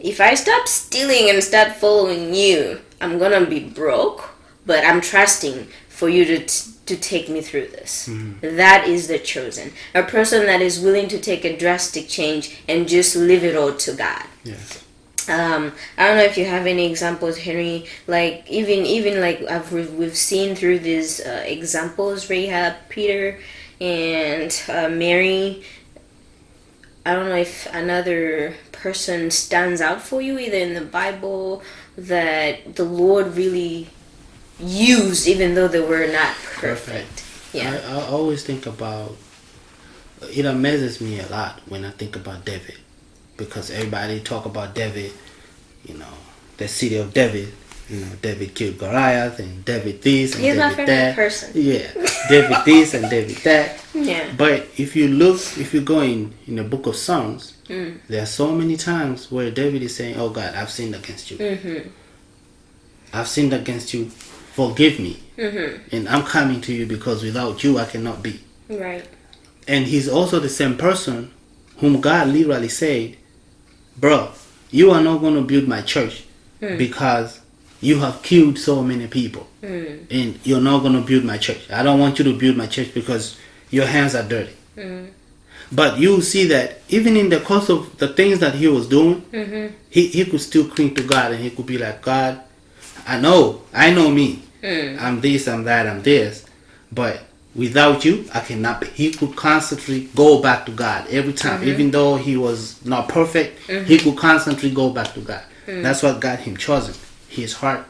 If 0.00 0.20
I 0.20 0.34
stop 0.34 0.66
stealing 0.68 1.30
and 1.30 1.42
start 1.42 1.72
following 1.76 2.34
you, 2.34 2.80
I'm 3.00 3.18
gonna 3.18 3.46
be 3.46 3.60
broke, 3.60 4.30
but 4.66 4.84
I'm 4.84 5.00
trusting 5.00 5.68
for 5.88 6.08
you 6.08 6.24
to, 6.24 6.38
t- 6.46 6.70
to 6.86 6.96
take 6.96 7.28
me 7.28 7.40
through 7.42 7.68
this. 7.68 8.08
That 8.40 8.86
is 8.88 9.08
the 9.08 9.18
chosen. 9.18 9.72
A 9.94 10.02
person 10.02 10.46
that 10.46 10.60
is 10.62 10.80
willing 10.80 11.08
to 11.08 11.18
take 11.18 11.44
a 11.44 11.56
drastic 11.56 12.08
change 12.08 12.58
and 12.68 12.88
just 12.88 13.14
leave 13.16 13.44
it 13.44 13.56
all 13.56 13.74
to 13.74 13.92
God 13.92 14.24
Yes. 14.44 14.82
um, 15.28 15.72
I 15.98 16.06
don't 16.06 16.16
know 16.16 16.24
if 16.24 16.38
you 16.38 16.46
have 16.46 16.66
any 16.66 16.88
examples, 16.90 17.36
Henry. 17.38 17.84
Like 18.06 18.44
even 18.48 18.86
even 18.86 19.20
like 19.20 19.42
I've 19.42 19.70
we've, 19.72 19.92
we've 19.92 20.16
seen 20.16 20.54
through 20.56 20.78
these 20.80 21.20
uh, 21.20 21.44
examples, 21.46 22.30
Rahab, 22.30 22.74
Peter, 22.88 23.38
and 23.80 24.50
uh, 24.68 24.88
Mary. 24.88 25.62
I 27.04 27.14
don't 27.14 27.28
know 27.28 27.36
if 27.36 27.66
another 27.72 28.54
person 28.72 29.30
stands 29.30 29.80
out 29.80 30.02
for 30.02 30.20
you, 30.20 30.38
either 30.38 30.58
in 30.58 30.74
the 30.74 30.82
Bible 30.82 31.62
that 31.96 32.76
the 32.76 32.84
Lord 32.84 33.36
really 33.36 33.88
used, 34.58 35.26
even 35.26 35.54
though 35.54 35.68
they 35.68 35.80
were 35.80 36.06
not 36.06 36.34
perfect. 36.56 37.24
Yeah. 37.52 37.80
I, 37.86 37.92
I 37.92 38.06
always 38.08 38.44
think 38.44 38.66
about. 38.66 39.16
It 40.30 40.44
amazes 40.44 41.00
me 41.00 41.18
a 41.20 41.26
lot 41.28 41.60
when 41.66 41.84
I 41.84 41.90
think 41.90 42.14
about 42.14 42.44
David, 42.44 42.76
because 43.38 43.70
everybody 43.70 44.20
talk 44.20 44.44
about 44.44 44.74
David, 44.74 45.12
you 45.86 45.94
know, 45.94 46.12
the 46.58 46.68
city 46.68 46.96
of 46.96 47.14
David. 47.14 47.52
You 47.90 48.00
know, 48.00 48.12
David 48.22 48.54
killed 48.54 48.78
Goliath 48.78 49.40
and 49.40 49.64
David 49.64 50.00
this 50.02 50.34
and 50.36 50.44
He's 50.44 50.56
my 50.56 50.68
David 50.70 50.76
favorite 50.76 50.86
that. 50.94 51.16
person. 51.16 51.50
Yeah, 51.54 51.88
David 52.28 52.56
this 52.64 52.94
and 52.94 53.10
David 53.10 53.36
that. 53.38 53.84
Yeah. 53.94 54.32
But 54.36 54.68
if 54.78 54.94
you 54.94 55.08
look, 55.08 55.36
if 55.58 55.74
you 55.74 55.80
go 55.80 56.00
in 56.00 56.32
in 56.46 56.56
the 56.56 56.64
book 56.64 56.86
of 56.86 56.96
Psalms, 56.96 57.54
Mm. 57.68 57.98
there 58.08 58.20
are 58.22 58.26
so 58.26 58.50
many 58.52 58.76
times 58.76 59.30
where 59.30 59.50
David 59.50 59.82
is 59.82 59.94
saying, 59.94 60.16
"Oh 60.18 60.30
God, 60.30 60.54
I've 60.56 60.70
sinned 60.70 60.94
against 60.94 61.30
you. 61.30 61.38
Mm-hmm. 61.38 61.88
I've 63.12 63.28
sinned 63.28 63.52
against 63.52 63.94
you. 63.94 64.06
Forgive 64.06 64.98
me, 65.00 65.22
Mm-hmm. 65.38 65.94
and 65.96 66.08
I'm 66.08 66.24
coming 66.24 66.60
to 66.62 66.72
you 66.72 66.86
because 66.86 67.22
without 67.22 67.62
you, 67.64 67.78
I 67.78 67.84
cannot 67.86 68.22
be." 68.22 68.40
Right. 68.68 69.04
And 69.68 69.86
he's 69.86 70.08
also 70.08 70.38
the 70.40 70.48
same 70.48 70.76
person 70.76 71.30
whom 71.78 72.00
God 72.00 72.28
literally 72.28 72.68
said, 72.68 73.16
"Bro, 73.96 74.30
you 74.70 74.90
are 74.90 75.00
not 75.02 75.18
going 75.20 75.34
to 75.34 75.42
build 75.42 75.66
my 75.68 75.82
church 75.82 76.24
Mm. 76.62 76.76
because 76.78 77.39
you 77.80 77.98
have 78.00 78.22
killed 78.22 78.58
so 78.58 78.82
many 78.82 79.06
people, 79.06 79.46
Mm. 79.62 79.98
and 80.10 80.38
you're 80.44 80.60
not 80.60 80.80
going 80.80 80.94
to 80.94 81.00
build 81.00 81.24
my 81.24 81.38
church. 81.38 81.60
I 81.70 81.82
don't 81.82 81.98
want 82.00 82.18
you 82.18 82.24
to 82.26 82.32
build 82.38 82.56
my 82.56 82.66
church 82.66 82.92
because 82.94 83.36
your 83.70 83.86
hands 83.86 84.14
are 84.14 84.22
dirty." 84.22 84.52
Mm. 84.76 85.06
But 85.72 85.98
you 85.98 86.20
see 86.20 86.46
that 86.48 86.80
even 86.88 87.16
in 87.16 87.28
the 87.28 87.38
course 87.40 87.68
of 87.68 87.96
the 87.98 88.08
things 88.08 88.40
that 88.40 88.54
he 88.54 88.66
was 88.68 88.88
doing, 88.88 89.22
Mm-hmm. 89.32 89.66
he, 89.88 90.06
he 90.08 90.24
could 90.24 90.40
still 90.40 90.64
cling 90.68 90.94
to 90.96 91.02
God 91.02 91.32
and 91.32 91.40
he 91.42 91.50
could 91.50 91.66
be 91.66 91.78
like, 91.78 92.02
God, 92.02 92.40
I 93.06 93.20
know, 93.20 93.62
I 93.72 93.90
know 93.92 94.10
me. 94.10 94.42
Mm. 94.62 95.00
I'm 95.00 95.20
this, 95.20 95.46
I'm 95.48 95.62
that, 95.64 95.86
I'm 95.86 96.02
this. 96.02 96.44
But 96.92 97.20
without 97.54 98.04
you, 98.04 98.24
I 98.34 98.40
cannot 98.40 98.80
be. 98.80 98.88
He 98.88 99.12
could 99.12 99.36
constantly 99.36 100.08
go 100.14 100.42
back 100.42 100.66
to 100.66 100.72
God 100.72 101.06
every 101.08 101.32
time. 101.34 101.62
Even 101.62 101.90
though 101.92 102.16
he 102.16 102.36
was 102.36 102.84
not 102.84 103.08
perfect, 103.08 103.60
he 103.86 103.96
could 103.98 104.16
constantly 104.16 104.70
go 104.70 104.90
back 104.90 105.14
to 105.14 105.20
God. 105.20 105.42
That's 105.66 106.02
what 106.02 106.20
got 106.20 106.40
him 106.40 106.56
chosen. 106.56 106.94
His 107.30 107.52
heart 107.54 107.86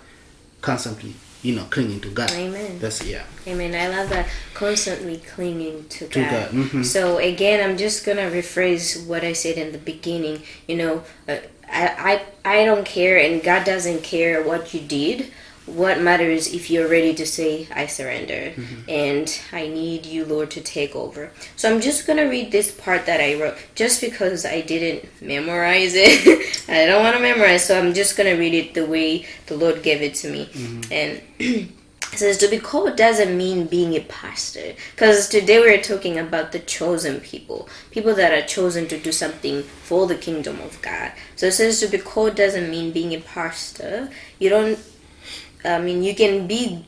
constantly, 0.60 1.14
you 1.42 1.56
know, 1.56 1.64
clinging 1.70 2.00
to 2.02 2.10
God. 2.10 2.30
Amen. 2.32 2.78
That's, 2.78 3.02
yeah. 3.04 3.24
Amen. 3.46 3.74
I 3.74 3.88
love 3.96 4.10
that 4.10 4.28
constantly 4.54 5.16
clinging 5.34 5.88
to 5.88 6.06
To 6.08 6.20
God. 6.20 6.30
God, 6.30 6.50
mhm. 6.52 6.84
So 6.84 7.18
again, 7.18 7.58
I'm 7.64 7.76
just 7.78 8.04
gonna 8.04 8.28
rephrase 8.30 9.06
what 9.06 9.24
I 9.24 9.32
said 9.32 9.56
in 9.56 9.72
the 9.72 9.78
beginning. 9.78 10.42
You 10.68 10.76
know, 10.76 10.94
uh, 11.26 11.38
I, 11.72 12.20
I 12.44 12.60
I 12.60 12.64
don't 12.64 12.84
care, 12.84 13.16
and 13.18 13.42
God 13.42 13.64
doesn't 13.64 14.02
care 14.02 14.42
what 14.42 14.74
you 14.74 14.80
did. 14.80 15.32
What 15.70 16.00
matters 16.00 16.52
if 16.52 16.70
you're 16.70 16.88
ready 16.88 17.14
to 17.14 17.26
say, 17.26 17.68
"I 17.70 17.86
surrender," 17.86 18.52
mm-hmm. 18.54 18.88
and 18.88 19.40
I 19.52 19.68
need 19.68 20.06
you, 20.06 20.24
Lord, 20.24 20.50
to 20.52 20.60
take 20.60 20.94
over. 20.96 21.30
So 21.56 21.70
I'm 21.70 21.80
just 21.80 22.06
gonna 22.06 22.28
read 22.28 22.50
this 22.52 22.70
part 22.70 23.06
that 23.06 23.20
I 23.20 23.40
wrote, 23.40 23.56
just 23.74 24.00
because 24.00 24.44
I 24.44 24.60
didn't 24.60 25.08
memorize 25.22 25.92
it. 25.94 26.64
I 26.68 26.86
don't 26.86 27.02
want 27.02 27.16
to 27.16 27.22
memorize, 27.22 27.64
so 27.64 27.78
I'm 27.78 27.94
just 27.94 28.16
gonna 28.16 28.36
read 28.36 28.54
it 28.54 28.74
the 28.74 28.86
way 28.86 29.26
the 29.46 29.56
Lord 29.56 29.82
gave 29.82 30.02
it 30.02 30.14
to 30.16 30.30
me, 30.30 30.46
mm-hmm. 30.46 30.92
and. 30.92 31.70
It 32.12 32.18
says 32.18 32.38
to 32.38 32.48
be 32.48 32.58
called 32.58 32.96
doesn't 32.96 33.36
mean 33.36 33.66
being 33.66 33.94
a 33.94 34.00
pastor. 34.00 34.74
Because 34.92 35.28
today 35.28 35.60
we're 35.60 35.80
talking 35.80 36.18
about 36.18 36.50
the 36.50 36.58
chosen 36.58 37.20
people. 37.20 37.68
People 37.92 38.14
that 38.14 38.32
are 38.32 38.46
chosen 38.46 38.88
to 38.88 38.98
do 38.98 39.12
something 39.12 39.62
for 39.62 40.08
the 40.08 40.16
kingdom 40.16 40.60
of 40.60 40.82
God. 40.82 41.12
So 41.36 41.46
it 41.46 41.52
says 41.52 41.78
to 41.80 41.86
be 41.86 41.98
called 41.98 42.34
doesn't 42.34 42.68
mean 42.68 42.90
being 42.90 43.14
a 43.14 43.20
pastor. 43.20 44.10
You 44.40 44.48
don't, 44.48 44.78
I 45.64 45.78
mean, 45.80 46.02
you 46.02 46.14
can 46.14 46.46
be 46.46 46.84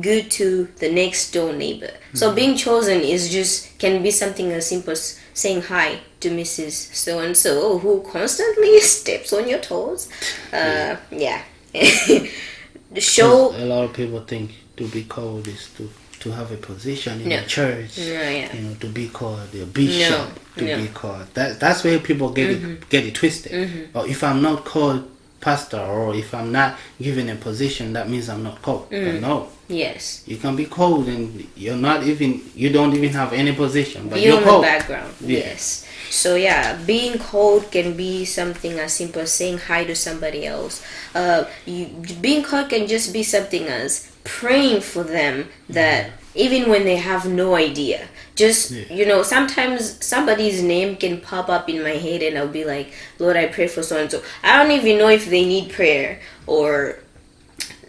good 0.00 0.30
to 0.32 0.64
the 0.78 0.90
next 0.90 1.30
door 1.32 1.52
neighbor. 1.52 1.90
So 2.14 2.34
being 2.34 2.56
chosen 2.56 3.00
is 3.00 3.30
just, 3.30 3.78
can 3.78 4.02
be 4.02 4.10
something 4.10 4.50
as 4.52 4.66
simple 4.68 4.92
as 4.92 5.20
saying 5.34 5.62
hi 5.62 6.00
to 6.20 6.30
Mrs. 6.30 6.72
So 6.94 7.20
and 7.20 7.36
so 7.36 7.78
who 7.78 8.02
constantly 8.02 8.80
steps 8.96 9.32
on 9.32 9.48
your 9.48 9.60
toes. 9.60 10.08
Uh, 10.52 10.96
yeah. 11.10 11.42
The 11.72 13.00
show. 13.00 13.50
a 13.56 13.64
lot 13.66 13.84
of 13.84 13.92
people 13.92 14.20
think 14.20 14.52
to 14.76 14.86
be 14.88 15.04
called 15.04 15.46
is 15.48 15.68
to 15.76 15.90
to 16.20 16.30
have 16.30 16.50
a 16.52 16.56
position 16.56 17.20
in 17.20 17.28
No. 17.28 17.40
the 17.40 17.46
church. 17.46 17.98
No, 17.98 18.04
yeah. 18.04 18.54
You 18.56 18.62
know, 18.62 18.74
to 18.80 18.86
be 18.88 19.08
called 19.08 19.54
a 19.54 19.66
bishop. 19.66 20.10
No, 20.10 20.26
To. 20.56 20.64
Mm-hmm. 20.64 20.82
be 20.82 20.88
called 20.88 21.26
that. 21.34 21.60
That's 21.60 21.84
where 21.84 21.98
people 21.98 22.30
get 22.30 22.50
it 22.50 22.88
get 22.88 23.04
it 23.04 23.14
twisted. 23.14 23.90
Or 23.94 24.06
if 24.08 24.24
I'm 24.24 24.40
not 24.40 24.64
called 24.64 25.04
pastor, 25.44 25.78
or 25.96 26.14
if 26.14 26.34
I'm 26.34 26.50
not 26.50 26.70
given 27.00 27.28
a 27.28 27.36
position, 27.36 27.92
that 27.92 28.08
means 28.08 28.28
I'm 28.28 28.42
not 28.42 28.62
called. 28.62 28.90
Mm. 28.90 29.20
No, 29.20 29.48
Yes. 29.68 30.22
you 30.26 30.36
can 30.44 30.56
be 30.56 30.66
called 30.66 31.06
and 31.08 31.26
you're 31.56 31.76
not 31.90 32.02
even 32.10 32.30
you 32.54 32.68
don't 32.76 32.94
even 32.98 33.10
have 33.20 33.32
any 33.32 33.52
position, 33.64 34.08
but 34.08 34.20
you're 34.20 34.40
the 34.40 34.46
called. 34.48 34.62
background. 34.62 35.12
Yeah. 35.20 35.38
Yes. 35.38 35.86
So 36.10 36.36
yeah, 36.36 36.76
being 36.86 37.18
cold 37.18 37.70
can 37.70 37.96
be 37.96 38.24
something 38.24 38.78
as 38.78 38.92
simple 39.00 39.22
as 39.22 39.32
saying 39.32 39.58
hi 39.68 39.84
to 39.84 39.94
somebody 39.94 40.46
else. 40.46 40.74
Uh, 41.14 41.44
you, 41.66 41.86
being 42.20 42.42
cold 42.42 42.68
can 42.68 42.86
just 42.86 43.12
be 43.12 43.22
something 43.22 43.64
as 43.68 43.90
praying 44.24 44.80
for 44.80 45.02
them 45.04 45.48
that 45.68 46.10
even 46.34 46.68
when 46.70 46.84
they 46.84 46.96
have 46.96 47.26
no 47.26 47.54
idea. 47.54 48.08
Just 48.36 48.70
Yeah. 48.72 48.84
you 48.90 49.06
know, 49.06 49.22
sometimes 49.22 49.96
somebody's 50.04 50.62
name 50.62 50.96
can 50.96 51.20
pop 51.20 51.48
up 51.48 51.68
in 51.68 51.82
my 51.82 51.96
head, 52.06 52.22
and 52.22 52.36
I'll 52.36 52.48
be 52.48 52.64
like, 52.64 52.88
"Lord, 53.18 53.36
I 53.36 53.46
pray 53.46 53.68
for 53.68 53.82
so 53.82 53.96
and 53.96 54.10
so." 54.10 54.22
I 54.42 54.56
don't 54.58 54.72
even 54.72 54.98
know 54.98 55.08
if 55.08 55.26
they 55.30 55.44
need 55.44 55.70
prayer 55.70 56.20
or 56.46 56.98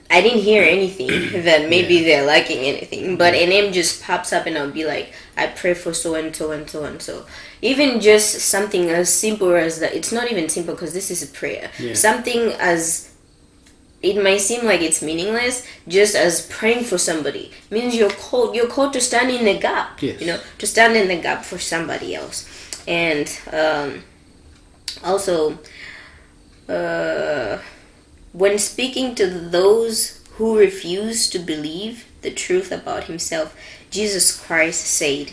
I 0.10 0.22
didn't 0.22 0.42
hear 0.44 0.64
anything 0.64 1.10
that 1.44 1.68
maybe 1.70 2.04
they're 2.04 2.26
lacking 2.26 2.60
anything, 2.60 3.18
but 3.18 3.34
a 3.34 3.46
name 3.48 3.74
just 3.74 4.04
pops 4.04 4.32
up 4.32 4.46
and 4.46 4.58
I'll 4.58 4.70
be 4.72 4.86
like, 4.86 5.12
I 5.36 5.48
pray 5.48 5.74
for 5.74 5.94
so 5.94 6.14
and 6.16 6.34
so 6.36 6.52
and 6.52 6.70
so 6.70 6.84
and 6.84 7.02
so. 7.02 7.26
Even 7.62 8.00
just 8.00 8.40
something 8.40 8.90
as 8.90 9.12
simple 9.12 9.54
as 9.56 9.80
that, 9.80 9.96
it's 9.96 10.12
not 10.12 10.32
even 10.32 10.48
simple 10.48 10.76
because 10.76 10.94
this 10.94 11.10
is 11.10 11.24
a 11.24 11.28
prayer. 11.28 11.72
Yeah. 11.80 11.96
Something 11.96 12.54
as 12.60 13.10
it 14.06 14.22
might 14.22 14.42
seem 14.42 14.66
like 14.66 14.82
it's 14.82 15.02
meaningless, 15.02 15.66
just 15.88 16.16
as 16.16 16.46
praying 16.48 16.84
for 16.84 16.98
somebody 16.98 17.52
means 17.70 17.96
you're 17.96 18.10
called. 18.10 18.56
You're 18.56 18.70
called 18.70 18.94
to 18.94 19.02
stand 19.02 19.32
in 19.32 19.46
the 19.46 19.58
gap. 19.60 20.02
Yes. 20.02 20.22
You 20.22 20.28
know, 20.28 20.40
to 20.60 20.68
stand 20.68 20.96
in 20.96 21.08
the 21.08 21.22
gap 21.22 21.44
for 21.44 21.58
somebody 21.58 22.16
else, 22.16 22.48
and 22.88 23.28
um, 23.52 24.04
also. 25.04 25.60
Uh, 26.68 27.60
when 28.36 28.60
speaking 28.60 29.16
to 29.16 29.28
those 29.28 30.22
who 30.34 30.58
refuse 30.58 31.30
to 31.30 31.40
believe 31.40 32.06
the 32.22 32.32
truth 32.32 32.70
about 32.70 33.06
himself, 33.06 33.56
Jesus 33.92 34.38
Christ 34.38 34.86
said, 34.86 35.32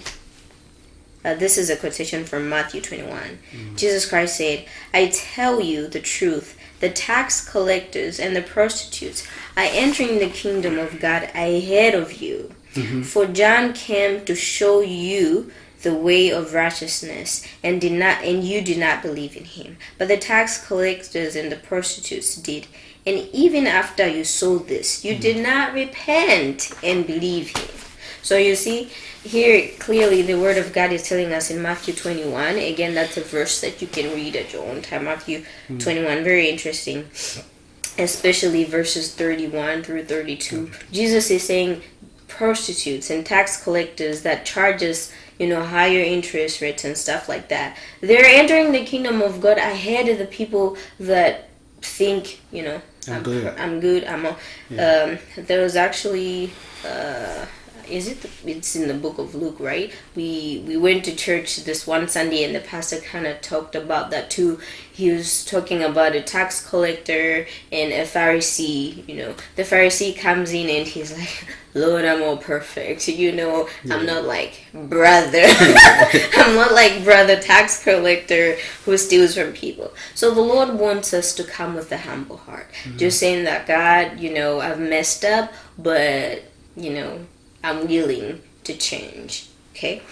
uh, 1.24 1.34
this 1.34 1.58
is 1.58 1.68
a 1.68 1.76
quotation 1.76 2.24
from 2.24 2.48
Matthew 2.48 2.80
21. 2.80 3.38
Jesus 3.76 4.08
Christ 4.08 4.36
said, 4.36 4.66
I 4.94 5.08
tell 5.08 5.60
you 5.60 5.88
the 5.88 6.00
truth. 6.00 6.56
The 6.82 6.90
tax 6.90 7.48
collectors 7.48 8.18
and 8.18 8.34
the 8.34 8.42
prostitutes 8.42 9.24
are 9.56 9.68
entering 9.70 10.18
the 10.18 10.28
kingdom 10.28 10.80
of 10.80 10.98
God 10.98 11.22
ahead 11.32 11.94
of 11.94 12.20
you. 12.20 12.52
Mm-hmm. 12.74 13.02
For 13.02 13.26
John 13.26 13.72
came 13.72 14.24
to 14.24 14.34
show 14.34 14.80
you 14.80 15.52
the 15.82 15.94
way 15.94 16.30
of 16.30 16.54
righteousness 16.54 17.46
and 17.62 17.80
did 17.80 17.92
not 17.92 18.24
and 18.24 18.42
you 18.42 18.62
did 18.62 18.78
not 18.78 19.00
believe 19.00 19.36
in 19.36 19.44
him. 19.44 19.76
But 19.96 20.08
the 20.08 20.16
tax 20.16 20.66
collectors 20.66 21.36
and 21.36 21.52
the 21.52 21.56
prostitutes 21.56 22.34
did. 22.34 22.66
And 23.06 23.28
even 23.32 23.68
after 23.68 24.08
you 24.08 24.24
saw 24.24 24.58
this, 24.58 25.04
you 25.04 25.12
mm-hmm. 25.12 25.22
did 25.22 25.40
not 25.40 25.74
repent 25.74 26.72
and 26.82 27.06
believe 27.06 27.56
him. 27.56 27.81
So 28.22 28.36
you 28.36 28.54
see, 28.54 28.84
here 29.24 29.70
clearly 29.78 30.22
the 30.22 30.38
word 30.38 30.56
of 30.56 30.72
God 30.72 30.92
is 30.92 31.08
telling 31.08 31.32
us 31.32 31.50
in 31.50 31.60
Matthew 31.60 31.92
21. 31.94 32.56
Again, 32.56 32.94
that's 32.94 33.16
a 33.16 33.20
verse 33.20 33.60
that 33.60 33.82
you 33.82 33.88
can 33.88 34.14
read 34.14 34.36
at 34.36 34.52
your 34.52 34.64
own 34.68 34.80
time. 34.80 35.04
Matthew 35.04 35.44
21, 35.78 36.22
very 36.22 36.48
interesting. 36.48 37.10
Especially 37.98 38.64
verses 38.64 39.14
31 39.14 39.82
through 39.82 40.04
32. 40.04 40.70
Jesus 40.92 41.30
is 41.30 41.42
saying 41.42 41.82
prostitutes 42.28 43.10
and 43.10 43.26
tax 43.26 43.62
collectors 43.62 44.22
that 44.22 44.46
charge 44.46 44.82
us, 44.82 45.12
you 45.38 45.48
know, 45.48 45.62
higher 45.62 46.00
interest 46.00 46.60
rates 46.60 46.84
and 46.84 46.96
stuff 46.96 47.28
like 47.28 47.48
that. 47.48 47.76
They're 48.00 48.24
entering 48.24 48.72
the 48.72 48.84
kingdom 48.84 49.20
of 49.20 49.40
God 49.40 49.58
ahead 49.58 50.08
of 50.08 50.18
the 50.18 50.26
people 50.26 50.76
that 50.98 51.50
think, 51.82 52.40
you 52.50 52.62
know, 52.62 52.80
I'm 53.08 53.14
I'm 53.14 53.22
good. 53.24 53.58
I'm 53.58 53.80
good. 53.80 54.04
I'm. 54.04 54.26
A, 54.26 54.30
um, 54.30 55.18
there 55.36 55.62
was 55.62 55.74
actually. 55.74 56.52
Uh, 56.86 57.46
is 57.88 58.08
it? 58.08 58.24
It's 58.44 58.76
in 58.76 58.88
the 58.88 58.94
book 58.94 59.18
of 59.18 59.34
Luke, 59.34 59.58
right? 59.58 59.92
We 60.14 60.64
we 60.66 60.76
went 60.76 61.04
to 61.04 61.14
church 61.14 61.64
this 61.64 61.86
one 61.86 62.08
Sunday, 62.08 62.44
and 62.44 62.54
the 62.54 62.60
pastor 62.60 62.98
kind 62.98 63.26
of 63.26 63.40
talked 63.40 63.74
about 63.74 64.10
that 64.10 64.30
too. 64.30 64.58
He 64.92 65.10
was 65.10 65.44
talking 65.44 65.82
about 65.82 66.14
a 66.14 66.20
tax 66.20 66.66
collector 66.66 67.46
and 67.70 67.92
a 67.92 68.04
Pharisee. 68.04 69.06
You 69.08 69.16
know, 69.16 69.34
the 69.56 69.62
Pharisee 69.62 70.18
comes 70.18 70.52
in 70.52 70.68
and 70.68 70.86
he's 70.86 71.16
like, 71.16 71.46
"Lord, 71.74 72.04
I'm 72.04 72.22
all 72.22 72.36
perfect. 72.36 73.08
You 73.08 73.32
know, 73.32 73.68
I'm 73.90 74.06
not 74.06 74.24
like 74.24 74.64
brother. 74.72 75.44
I'm 76.36 76.54
not 76.54 76.72
like 76.72 77.04
brother 77.04 77.40
tax 77.40 77.82
collector 77.82 78.56
who 78.84 78.96
steals 78.96 79.34
from 79.34 79.52
people." 79.52 79.92
So 80.14 80.34
the 80.34 80.40
Lord 80.40 80.74
wants 80.74 81.12
us 81.12 81.34
to 81.36 81.44
come 81.44 81.74
with 81.74 81.90
a 81.92 81.98
humble 81.98 82.38
heart, 82.38 82.70
mm-hmm. 82.84 82.98
just 82.98 83.18
saying 83.18 83.44
that 83.44 83.66
God, 83.66 84.20
you 84.20 84.32
know, 84.34 84.60
I've 84.60 84.80
messed 84.80 85.24
up, 85.24 85.52
but 85.78 86.44
you 86.76 86.94
know, 86.94 87.26
I'm 87.62 87.86
willing 87.88 88.40
to 88.64 88.76
change. 88.76 89.48
Okay? 89.74 90.02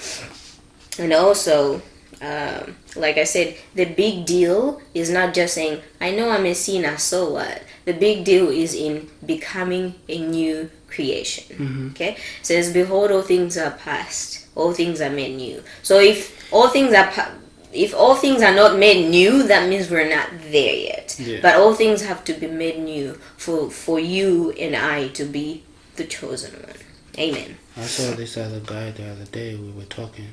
And 0.98 1.12
also, 1.12 1.82
um, 2.20 2.76
like 2.96 3.16
I 3.16 3.24
said, 3.24 3.56
the 3.74 3.86
big 3.86 4.26
deal 4.26 4.80
is 4.94 5.10
not 5.10 5.32
just 5.34 5.54
saying, 5.54 5.80
I 6.00 6.10
know 6.10 6.30
I'm 6.30 6.46
a 6.46 6.54
sinner, 6.54 6.98
so 6.98 7.32
what? 7.32 7.62
The 7.84 7.92
big 7.92 8.24
deal 8.24 8.48
is 8.48 8.74
in 8.74 9.08
becoming 9.24 9.94
a 10.08 10.18
new 10.18 10.70
creation. 10.88 11.90
Okay? 11.92 12.16
It 12.40 12.46
says, 12.46 12.72
Behold, 12.72 13.10
all 13.10 13.22
things 13.22 13.56
are 13.56 13.70
past, 13.70 14.46
all 14.54 14.72
things 14.72 15.00
are 15.00 15.10
made 15.10 15.36
new. 15.36 15.62
So 15.82 15.98
if 15.98 16.52
all 16.52 16.68
things 16.68 16.94
are 16.94 17.06
pa- 17.10 17.32
if 17.72 17.94
all 17.94 18.16
things 18.16 18.42
are 18.42 18.54
not 18.54 18.76
made 18.78 19.08
new, 19.08 19.44
that 19.44 19.68
means 19.68 19.88
we're 19.90 20.08
not 20.12 20.28
there 20.50 20.74
yet. 20.74 21.16
Yeah. 21.20 21.38
But 21.40 21.54
all 21.54 21.72
things 21.74 22.02
have 22.02 22.24
to 22.24 22.32
be 22.32 22.48
made 22.48 22.80
new 22.80 23.14
for 23.36 23.70
for 23.70 24.00
you 24.00 24.50
and 24.52 24.74
I 24.74 25.08
to 25.08 25.24
be 25.24 25.62
the 25.96 26.04
chosen 26.04 26.52
one. 26.52 26.76
Amen. 27.18 27.56
I 27.76 27.82
saw 27.82 28.14
this 28.14 28.36
other 28.36 28.60
guy 28.60 28.90
the 28.92 29.10
other 29.10 29.24
day. 29.26 29.56
We 29.56 29.70
were 29.72 29.84
talking. 29.84 30.28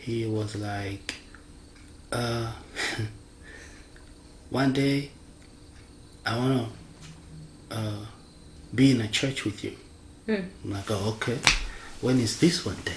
He 0.00 0.26
was 0.26 0.56
like, 0.56 1.14
uh, 2.12 2.52
one 4.50 4.72
day, 4.72 5.10
I 6.24 6.36
wanna 6.36 6.68
uh, 7.70 8.04
be 8.74 8.90
in 8.92 9.00
a 9.00 9.08
church 9.08 9.44
with 9.44 9.62
you. 9.64 9.76
Hmm. 10.26 10.42
I'm 10.64 10.72
like, 10.72 10.90
oh, 10.90 11.16
okay. 11.16 11.38
When 12.00 12.18
is 12.20 12.38
this 12.40 12.64
one 12.64 12.76
day? 12.84 12.96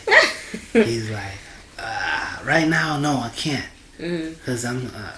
He's 0.83 1.09
like, 1.09 1.33
uh, 1.79 2.37
right 2.45 2.67
now, 2.67 2.97
no, 2.99 3.17
I 3.19 3.29
can't, 3.29 3.65
Mm. 3.99 4.35
cause 4.45 4.65
I'm, 4.65 4.87
uh, 4.95 5.11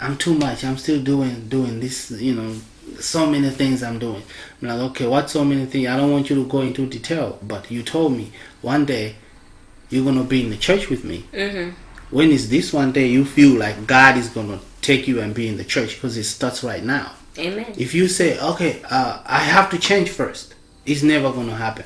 I'm 0.00 0.16
too 0.18 0.34
much. 0.34 0.62
I'm 0.64 0.76
still 0.76 1.00
doing 1.02 1.48
doing 1.48 1.80
this, 1.80 2.10
you 2.10 2.34
know, 2.34 2.54
so 3.00 3.26
many 3.26 3.50
things 3.50 3.82
I'm 3.82 3.98
doing. 3.98 4.22
I'm 4.62 4.68
like, 4.68 4.78
okay, 4.90 5.06
what 5.06 5.30
so 5.30 5.44
many 5.44 5.66
things? 5.66 5.88
I 5.88 5.96
don't 5.96 6.10
want 6.12 6.28
you 6.30 6.36
to 6.36 6.48
go 6.48 6.60
into 6.60 6.86
detail, 6.86 7.38
but 7.42 7.70
you 7.70 7.82
told 7.82 8.12
me 8.16 8.32
one 8.62 8.84
day 8.84 9.16
you're 9.90 10.04
gonna 10.04 10.24
be 10.24 10.42
in 10.44 10.50
the 10.50 10.56
church 10.56 10.88
with 10.90 11.04
me. 11.04 11.24
Mhm. 11.32 11.72
When 12.10 12.30
is 12.30 12.48
this 12.48 12.72
one 12.72 12.92
day 12.92 13.06
you 13.08 13.24
feel 13.24 13.58
like 13.58 13.86
God 13.86 14.16
is 14.16 14.28
gonna 14.28 14.60
take 14.82 15.06
you 15.08 15.20
and 15.20 15.34
be 15.34 15.46
in 15.48 15.56
the 15.56 15.64
church? 15.64 15.94
Because 15.94 16.16
it 16.16 16.24
starts 16.24 16.62
right 16.64 16.84
now. 16.84 17.12
Amen. 17.38 17.66
If 17.76 17.94
you 17.94 18.08
say, 18.08 18.38
okay, 18.40 18.80
uh, 18.90 19.18
I 19.26 19.38
have 19.38 19.70
to 19.70 19.78
change 19.78 20.08
first, 20.08 20.54
it's 20.86 21.02
never 21.02 21.30
gonna 21.30 21.54
happen. 21.54 21.84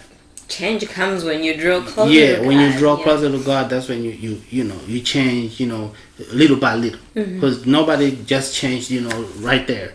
Change 0.49 0.87
comes 0.89 1.25
when 1.25 1.43
you 1.43 1.57
draw 1.57 1.81
closer. 1.81 2.13
yeah, 2.13 2.37
to 2.37 2.47
when 2.47 2.59
you 2.61 2.71
God. 2.71 2.79
draw 2.79 2.97
Yeah. 2.99 3.05
closer 3.05 3.31
to 3.31 3.39
God, 3.39 3.71
that's 3.71 3.89
when 3.89 4.05
you 4.05 4.11
you 4.11 4.43
you 4.51 4.65
know 4.65 4.79
you 4.87 5.01
change, 5.01 5.59
you 5.61 5.67
know, 5.67 5.93
little 6.33 6.57
by 6.57 6.75
little. 6.75 7.01
Mm-hmm. 7.17 7.35
Because 7.37 7.65
nobody 7.67 8.19
just 8.27 8.55
changed, 8.55 8.91
you 8.91 9.01
know, 9.03 9.23
right 9.41 9.67
there. 9.67 9.93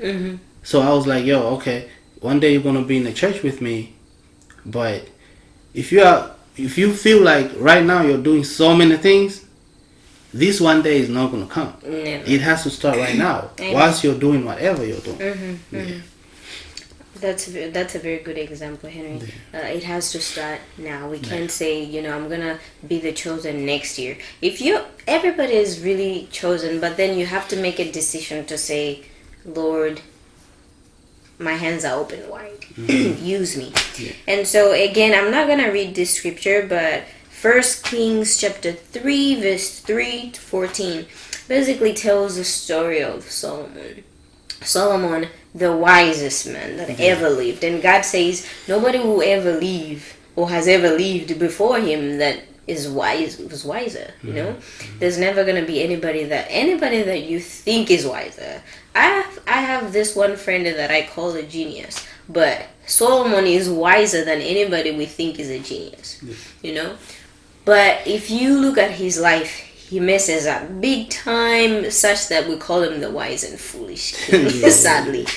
So 0.67 0.82
I 0.82 0.89
was 0.89 1.08
like, 1.08 1.23
yo, 1.23 1.56
okay, 1.56 1.89
one 2.19 2.41
day 2.41 2.51
you're 2.51 2.62
gonna 2.62 2.82
be 2.82 2.97
in 2.97 3.06
the 3.06 3.13
church 3.13 3.41
with 3.41 3.62
me, 3.62 3.93
but 4.65 5.08
if 5.73 5.93
you 5.93 6.01
are, 6.03 6.36
if 6.58 6.77
you 6.77 6.91
feel 6.91 7.21
like 7.23 7.49
right 7.58 7.86
now 7.86 8.01
you're 8.01 8.21
doing 8.21 8.43
so 8.43 8.75
many 8.75 8.97
things, 8.97 9.45
this 10.34 10.60
one 10.60 10.82
day 10.82 10.97
is 10.99 11.08
not 11.08 11.32
gonna 11.32 11.47
come. 11.47 11.73
Never. 11.84 12.25
It 12.30 12.41
has 12.41 12.63
to 12.63 12.69
start 12.69 12.97
right 12.97 13.15
now, 13.15 13.51
whilst 13.58 14.03
you're 14.03 14.19
doing 14.19 14.43
whatever 14.43 14.86
you're 14.86 14.99
doing. 14.99 15.17
Mm-hmm, 15.19 15.99
That's 17.21 17.47
a, 17.47 17.69
that's 17.69 17.95
a 17.95 17.99
very 17.99 18.19
good 18.19 18.38
example, 18.38 18.89
Henry. 18.89 19.21
Uh, 19.53 19.60
it 19.60 19.84
has 19.84 20.12
to 20.12 20.19
start 20.19 20.60
now. 20.77 21.08
We 21.08 21.19
can't 21.19 21.49
say, 21.49 21.82
you 21.82 22.01
know, 22.01 22.13
I'm 22.13 22.27
gonna 22.27 22.60
be 22.86 22.99
the 22.99 23.13
chosen 23.13 23.65
next 23.65 23.97
year. 23.97 24.17
If 24.41 24.60
you, 24.60 24.82
everybody 25.08 25.53
is 25.53 25.80
really 25.80 26.27
chosen, 26.30 26.82
but 26.82 26.97
then 26.97 27.17
you 27.17 27.25
have 27.25 27.47
to 27.47 27.56
make 27.56 27.80
a 27.80 27.89
decision 27.89 28.45
to 28.47 28.58
say, 28.58 29.06
Lord, 29.45 30.01
my 31.39 31.54
hands 31.54 31.86
are 31.86 32.00
open 32.00 32.28
wide. 32.30 32.62
Mm-hmm. 32.76 33.26
Use 33.26 33.58
me. 33.58 33.73
Yeah. 33.97 34.13
And 34.28 34.47
so 34.47 34.71
again, 34.71 35.13
I'm 35.13 35.32
not 35.32 35.47
gonna 35.47 35.71
read 35.71 35.95
this 35.95 36.13
scripture, 36.13 36.65
but 36.67 37.04
First 37.30 37.84
Kings 37.84 38.38
chapter 38.38 38.71
three, 38.71 39.39
verse 39.39 39.80
three 39.80 40.32
to 40.32 40.41
fourteen, 40.41 41.06
basically 41.47 41.93
tells 41.93 42.36
the 42.36 42.43
story 42.43 43.02
of 43.02 43.30
Solomon. 43.30 44.04
Solomon, 44.62 45.30
the 45.54 45.76
wisest 45.76 46.47
man 46.47 46.78
that 46.78 47.00
ever 47.00 47.30
lived. 47.30 47.63
And 47.63 47.82
God 47.82 48.02
says, 48.02 48.47
nobody 48.67 49.00
will 49.00 49.21
ever 49.21 49.54
live 49.54 50.17
or 50.36 50.50
has 50.50 50.67
ever 50.67 50.89
lived 50.89 51.39
before 51.39 51.80
him 51.80 52.17
that 52.17 52.43
is 52.67 52.88
wise 52.88 53.38
was 53.39 53.63
wiser. 53.63 54.13
You 54.21 54.34
know, 54.34 54.54
mm-hmm. 54.54 55.00
there's 55.00 55.17
never 55.17 55.45
gonna 55.45 55.65
be 55.65 55.82
anybody 55.82 56.26
that 56.26 56.47
anybody 56.50 57.02
that 57.02 57.23
you 57.23 57.39
think 57.39 57.89
is 57.89 58.06
wiser. 58.06 58.62
I 58.97 59.01
have 59.01 59.39
I 59.47 59.62
have 59.62 59.93
this 59.93 60.15
one 60.15 60.36
friend 60.36 60.65
that 60.65 60.89
I 60.89 61.03
call 61.05 61.36
a 61.36 61.43
genius, 61.43 62.05
but 62.27 62.65
Solomon 62.88 63.45
is 63.45 63.69
wiser 63.69 64.25
than 64.25 64.41
anybody 64.41 64.91
we 64.91 65.05
think 65.05 65.39
is 65.39 65.49
a 65.49 65.60
genius. 65.60 66.23
You 66.63 66.73
know, 66.73 66.97
but 67.63 68.07
if 68.07 68.31
you 68.31 68.60
look 68.60 68.77
at 68.77 68.91
his 68.91 69.19
life, 69.19 69.55
he 69.55 69.99
messes 69.99 70.47
up 70.47 70.81
big 70.81 71.10
time, 71.10 71.91
such 71.91 72.27
that 72.29 72.49
we 72.49 72.57
call 72.57 72.81
him 72.81 72.99
the 72.99 73.12
wise 73.12 73.43
and 73.43 73.60
foolish 73.60 74.15
king, 74.25 74.49
sadly. 74.49 75.27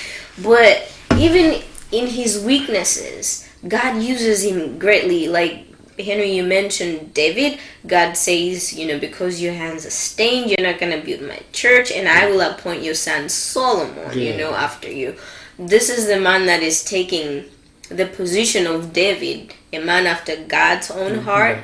But 0.41 0.91
even 1.17 1.61
in 1.91 2.07
his 2.07 2.43
weaknesses, 2.43 3.47
God 3.67 4.01
uses 4.01 4.43
him 4.43 4.79
greatly. 4.79 5.27
Like 5.27 5.70
Henry, 6.03 6.31
you 6.31 6.43
mentioned 6.43 7.13
David. 7.13 7.59
God 7.85 8.13
says, 8.13 8.73
you 8.73 8.87
know, 8.87 8.99
because 8.99 9.41
your 9.41 9.53
hands 9.53 9.85
are 9.85 9.91
stained, 9.91 10.49
you're 10.49 10.67
not 10.67 10.79
going 10.79 10.97
to 10.97 11.05
build 11.05 11.27
my 11.27 11.39
church, 11.51 11.91
and 11.91 12.07
I 12.07 12.29
will 12.29 12.41
appoint 12.41 12.83
your 12.83 12.95
son 12.95 13.29
Solomon, 13.29 14.17
you 14.17 14.35
know, 14.37 14.53
after 14.53 14.89
you. 14.89 15.15
This 15.57 15.89
is 15.89 16.07
the 16.07 16.19
man 16.19 16.45
that 16.47 16.61
is 16.61 16.83
taking 16.83 17.45
the 17.89 18.05
position 18.05 18.67
of 18.67 18.93
David, 18.93 19.53
a 19.73 19.79
man 19.79 20.07
after 20.07 20.35
God's 20.45 20.89
own 20.89 21.11
mm-hmm. 21.11 21.25
heart, 21.25 21.59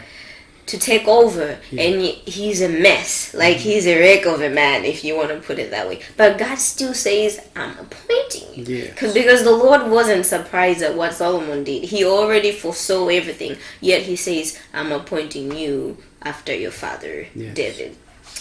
to 0.67 0.77
take 0.77 1.07
over. 1.07 1.57
And 1.71 2.01
he's 2.01 2.61
a 2.61 2.69
mess. 2.69 3.33
Like 3.33 3.57
mm-hmm. 3.57 3.69
he's 3.69 3.87
a 3.87 3.99
wreck 3.99 4.25
of 4.25 4.41
a 4.41 4.49
man, 4.49 4.85
if 4.85 5.03
you 5.03 5.15
want 5.15 5.29
to 5.29 5.39
put 5.39 5.59
it 5.59 5.71
that 5.71 5.87
way. 5.87 6.01
But 6.15 6.37
God 6.37 6.57
still 6.59 6.93
says, 6.93 7.39
I'm 7.55 7.77
appointing 7.79 8.53
you. 8.53 8.63
Yeah. 8.63 8.93
Cause, 8.93 9.13
because 9.13 9.43
the 9.43 9.51
Lord 9.51 9.89
wasn't 9.89 10.25
surprised 10.25 10.81
at 10.83 10.95
what 10.95 11.13
Solomon 11.13 11.63
did. 11.63 11.85
He 11.85 12.05
already 12.05 12.51
foresaw 12.51 13.07
everything. 13.07 13.57
Yet 13.81 14.03
he 14.03 14.15
says, 14.15 14.59
I'm 14.73 14.91
appointing 14.91 15.55
you 15.55 15.97
after 16.21 16.53
your 16.53 16.71
father, 16.71 17.27
Yes. 17.33 17.55
David. 17.55 17.95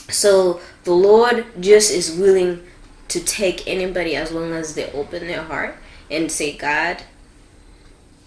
So 0.09 0.61
the 0.85 0.93
Lord 0.93 1.47
just 1.61 1.93
is 1.93 2.17
willing 2.17 2.62
to 3.09 3.21
take 3.21 3.67
anybody 3.69 4.17
as 4.17 4.33
long 4.33 4.53
as 4.53 4.75
they 4.75 4.91
open 4.93 5.27
their 5.27 5.43
heart 5.43 5.77
and 6.11 6.31
say, 6.31 6.57
God, 6.57 7.03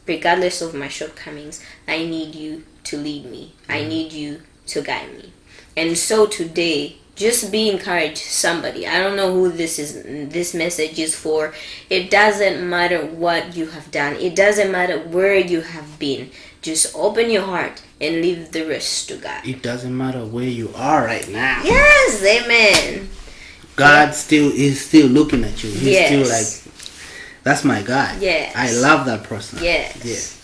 regardless 0.06 0.62
of 0.62 0.74
my 0.74 0.88
shortcomings, 0.88 1.64
I 1.88 2.06
need 2.06 2.36
you 2.36 2.64
to 2.86 2.98
lead 2.98 3.26
me. 3.26 3.54
I 3.68 3.82
mm. 3.82 3.89
need 3.89 4.13
you 4.13 4.42
to 4.68 4.82
guide 4.82 5.13
me. 5.15 5.34
And 5.76 5.98
so 5.98 6.26
today, 6.26 6.98
just 7.15 7.52
be 7.52 7.70
encouraged 7.70 8.18
somebody. 8.18 8.88
I 8.88 9.00
don't 9.00 9.18
know 9.18 9.34
who 9.34 9.50
this 9.50 9.78
is 9.78 10.04
this 10.32 10.54
message 10.54 10.98
is 10.98 11.15
for. 11.15 11.54
It 11.89 12.10
doesn't 12.10 12.68
matter 12.68 13.06
what 13.06 13.56
you 13.56 13.68
have 13.68 13.92
done. 13.92 14.15
It 14.15 14.36
doesn't 14.36 14.72
matter 14.72 15.00
where 15.00 15.36
you 15.36 15.62
have 15.62 16.00
been. 16.00 16.32
Just 16.62 16.96
open 16.96 17.30
your 17.30 17.44
heart 17.44 17.82
and 18.02 18.22
leave 18.22 18.52
the 18.52 18.65
rest 18.65 19.10
to 19.10 19.18
God. 19.18 19.46
It 19.46 19.62
doesn't 19.62 19.96
matter 19.96 20.26
where 20.26 20.48
you 20.48 20.72
are 20.76 21.04
right 21.04 21.28
now. 21.30 21.62
Yes, 21.63 22.24
amen. 22.24 23.10
God 23.76 24.13
still 24.13 24.52
is 24.52 24.86
still 24.86 25.08
looking 25.08 25.44
at 25.44 25.63
you. 25.63 25.72
He's 25.72 25.84
Yes. 25.84 26.08
still 26.08 26.28
like, 26.28 26.76
that's 27.44 27.63
my 27.63 27.82
God. 27.82 28.22
Yes. 28.22 28.54
I 28.56 28.72
love 28.72 29.06
that 29.06 29.24
person. 29.24 29.60
Yes. 29.62 30.38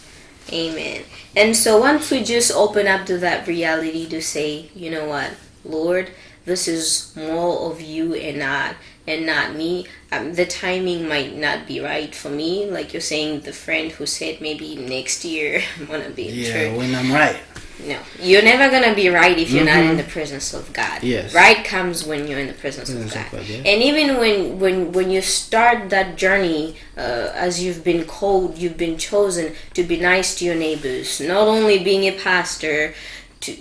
Amen. 0.52 1.04
And 1.36 1.56
so 1.56 1.80
once 1.80 2.12
we 2.12 2.24
just 2.24 2.52
open 2.52 2.88
up 2.88 3.06
to 3.08 3.17
that 3.19 3.48
reality 3.48 4.08
to 4.10 4.21
say, 4.21 4.69
you 4.74 4.89
know 4.91 5.06
what, 5.08 5.32
Lord, 5.63 6.12
this 6.45 6.67
is 6.67 7.13
more 7.15 7.71
of 7.71 7.82
you 7.82 8.13
and 8.13 8.39
not 8.39 8.76
and 9.08 9.26
not 9.26 9.54
me. 9.56 9.86
Um, 10.12 10.34
the 10.34 10.45
timing 10.45 11.08
might 11.08 11.36
not 11.36 11.67
be 11.67 11.80
right 11.80 12.13
for 12.15 12.30
me. 12.30 12.69
Like 12.69 12.93
you're 12.93 13.02
saying, 13.02 13.41
the 13.41 13.54
friend 13.54 13.91
who 13.91 14.06
said 14.06 14.41
maybe 14.41 14.76
next 14.76 15.24
year 15.26 15.62
I'm 15.80 15.86
gonna 15.88 16.10
be 16.10 16.30
in 16.30 16.36
Yeah, 16.36 16.52
church. 16.52 16.78
when 16.78 16.95
I'm 16.95 17.12
right. 17.12 17.38
No, 17.84 17.98
you're 18.22 18.42
never 18.44 18.70
gonna 18.70 18.96
be 18.96 19.10
right 19.10 19.38
if 19.38 19.52
you're 19.52 19.66
not 19.66 19.80
in 19.84 19.92
Mhm. 19.96 19.98
the 19.98 20.04
presence 20.18 20.54
of 20.54 20.72
God. 20.74 21.04
Yes. 21.04 21.34
right 21.34 21.64
comes 21.64 22.06
when 22.06 22.28
you're 22.28 22.40
in 22.40 22.48
the 22.48 22.54
presence 22.54 22.90
of 22.90 22.96
Presence 22.96 23.16
of 23.16 23.32
God. 23.32 23.40
God, 23.40 23.50
yeah. 23.50 23.72
And 23.72 23.84
even 23.84 24.18
when 24.18 24.60
when 24.60 24.92
when 24.94 25.12
you 25.12 25.22
start 25.22 25.90
that 25.90 26.16
journey, 26.16 26.76
uh, 26.98 27.30
as 27.48 27.62
you've 27.64 27.84
been 27.84 28.06
called, 28.06 28.58
you've 28.58 28.78
been 28.78 28.98
chosen 28.98 29.54
to 29.74 29.84
be 29.84 29.98
nice 29.98 30.36
to 30.38 30.46
your 30.46 30.56
neighbors. 30.56 31.20
Not 31.20 31.48
only 31.48 31.78
being 31.80 32.04
a 32.08 32.12
pastor, 32.14 32.94
to 33.42 33.52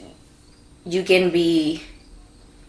you 0.87 1.03
can 1.03 1.31
be 1.31 1.83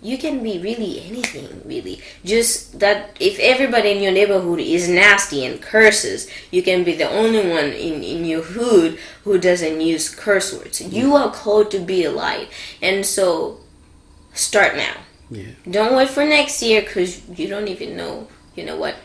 you 0.06 0.18
can 0.18 0.44
be 0.44 0.60
really 0.60 1.02
anything 1.02 1.62
really. 1.66 2.02
Just 2.24 2.80
that 2.80 3.18
if 3.20 3.40
everybody 3.40 3.92
in 3.92 4.04
your 4.04 4.12
neighborhood 4.12 4.60
is 4.60 4.88
nasty 4.88 5.46
and 5.46 5.62
curses 5.62 6.30
you 6.52 6.62
can 6.62 6.84
be 6.84 6.94
the 6.94 7.10
only 7.10 7.50
one 7.50 7.66
in, 7.66 8.04
in 8.04 8.24
your 8.26 8.44
hood 8.44 9.00
who 9.24 9.38
doesn't 9.38 9.82
use 9.82 10.14
curse 10.14 10.54
words. 10.54 10.82
Mm. 10.82 10.94
You 10.94 11.16
are 11.16 11.32
called 11.32 11.72
to 11.72 11.80
be 11.80 12.04
a 12.04 12.12
light 12.12 12.50
and 12.82 13.06
so 13.06 13.60
start 14.34 14.76
now. 14.76 14.96
Yeah. 15.30 15.54
don't 15.70 15.96
wait 15.96 16.10
for 16.10 16.24
next 16.24 16.62
year 16.62 16.82
because 16.82 17.28
you 17.28 17.48
don't 17.48 17.68
even 17.68 17.98
know 17.98 18.28
you 18.56 18.64
know 18.64 18.78
what 18.78 18.96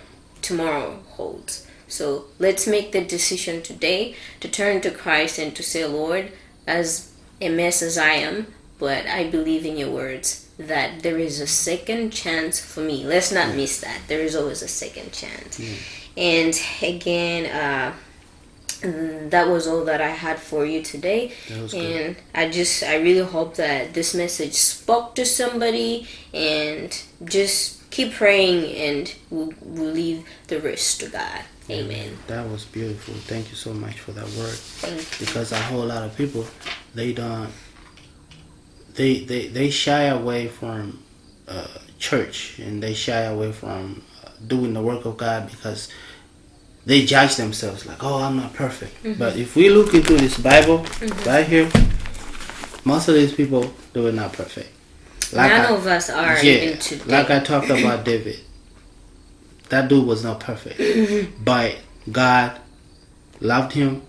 tomorrow 0.42 0.98
holds. 1.16 1.66
So 1.88 2.26
let's 2.38 2.66
make 2.66 2.92
the 2.92 3.02
decision 3.02 3.62
today 3.62 4.14
to 4.40 4.48
turn 4.48 4.82
to 4.82 4.90
christ 4.90 5.38
and 5.38 5.56
to 5.56 5.62
say 5.62 5.84
lord 5.86 6.32
as 6.66 7.10
a 7.40 7.48
mess 7.48 7.80
as 7.82 7.96
i 7.96 8.12
am 8.12 8.46
but 8.80 9.06
i 9.06 9.28
believe 9.28 9.64
in 9.64 9.76
your 9.76 9.90
words 9.90 10.48
that 10.58 11.02
there 11.02 11.18
is 11.18 11.40
a 11.40 11.46
second 11.46 12.10
chance 12.10 12.58
for 12.58 12.80
me 12.80 13.04
let's 13.04 13.30
not 13.32 13.54
miss 13.54 13.80
that 13.80 14.00
there 14.08 14.20
is 14.20 14.34
always 14.34 14.62
a 14.62 14.68
second 14.68 15.12
chance 15.12 15.60
and 16.16 16.60
again 16.82 17.46
uh 17.46 17.92
that 18.82 19.48
was 19.48 19.66
all 19.66 19.84
that 19.84 20.00
I 20.00 20.08
had 20.08 20.38
for 20.38 20.64
you 20.64 20.82
today. 20.82 21.32
That 21.48 21.62
was 21.62 21.72
good. 21.72 22.06
and 22.06 22.16
I 22.34 22.48
just, 22.48 22.82
I 22.82 22.96
really 22.96 23.26
hope 23.26 23.56
that 23.56 23.92
this 23.92 24.14
message 24.14 24.54
spoke 24.54 25.14
to 25.16 25.26
somebody 25.26 26.08
and 26.32 26.90
just 27.24 27.90
keep 27.90 28.14
praying 28.14 28.74
and 28.76 29.14
we'll, 29.28 29.52
we'll 29.60 29.92
leave 29.92 30.26
the 30.48 30.60
rest 30.60 31.00
to 31.00 31.08
God. 31.08 31.42
Amen. 31.68 32.16
That 32.26 32.48
was 32.48 32.64
beautiful. 32.64 33.14
Thank 33.14 33.50
you 33.50 33.56
so 33.56 33.72
much 33.72 34.00
for 34.00 34.12
that 34.12 34.28
word. 34.30 34.58
Because 35.20 35.52
a 35.52 35.60
whole 35.60 35.84
lot 35.86 36.02
of 36.02 36.16
people, 36.16 36.46
they 36.94 37.12
don't, 37.12 37.50
they 38.94 39.20
they, 39.20 39.48
they 39.48 39.70
shy 39.70 40.04
away 40.04 40.48
from 40.48 41.02
uh, 41.48 41.66
church 41.98 42.58
and 42.58 42.82
they 42.82 42.94
shy 42.94 43.22
away 43.22 43.52
from 43.52 44.02
uh, 44.24 44.30
doing 44.46 44.72
the 44.74 44.82
work 44.82 45.04
of 45.04 45.16
God 45.16 45.50
because 45.50 45.88
they 46.86 47.04
judge 47.04 47.36
themselves 47.36 47.86
like, 47.86 48.02
oh, 48.02 48.22
I'm 48.22 48.36
not 48.36 48.54
perfect. 48.54 49.02
Mm-hmm. 49.04 49.18
But 49.18 49.36
if 49.36 49.54
we 49.54 49.68
look 49.68 49.94
into 49.94 50.14
this 50.16 50.38
Bible 50.38 50.84
right 51.26 51.46
here, 51.46 51.70
most 52.84 53.08
of 53.08 53.14
these 53.14 53.32
people 53.34 53.72
they 53.92 54.00
were 54.00 54.12
not 54.12 54.32
perfect. 54.32 54.70
None 55.32 55.50
I- 55.50 55.70
of 55.70 55.86
us 55.86 56.10
are 56.10 56.42
yeah, 56.42 56.76
like 57.06 57.30
I 57.30 57.40
talked 57.40 57.70
about 57.70 58.04
David. 58.04 58.40
That 59.68 59.88
dude 59.88 60.04
was 60.04 60.24
not 60.24 60.40
perfect, 60.40 61.44
but 61.44 61.76
God 62.10 62.58
loved 63.40 63.72
him. 63.72 64.02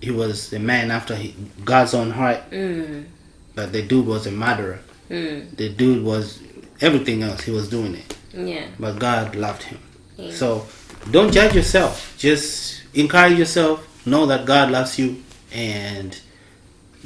He 0.00 0.10
was 0.10 0.52
a 0.52 0.58
man 0.58 0.90
after 0.90 1.16
he, 1.16 1.34
God's 1.64 1.94
own 1.94 2.10
heart. 2.10 2.50
Mm, 2.50 3.06
But 3.54 3.72
the 3.72 3.82
dude 3.82 4.06
was 4.06 4.26
a 4.26 4.30
murderer. 4.32 4.80
mm, 5.10 5.56
The 5.56 5.68
dude 5.68 6.04
was 6.04 6.40
everything 6.80 7.22
else. 7.22 7.42
He 7.42 7.50
was 7.52 7.68
doing 7.68 7.94
it, 7.94 8.16
yeah. 8.32 8.66
but 8.78 8.98
God 8.98 9.36
loved 9.36 9.62
him. 9.64 9.78
Yeah. 10.16 10.32
So 10.32 10.66
don't 11.10 11.32
judge 11.32 11.54
yourself. 11.54 12.14
Just 12.18 12.82
encourage 12.94 13.38
yourself. 13.38 13.86
Know 14.06 14.26
that 14.26 14.44
God 14.44 14.70
loves 14.70 14.98
you, 14.98 15.22
and 15.52 16.18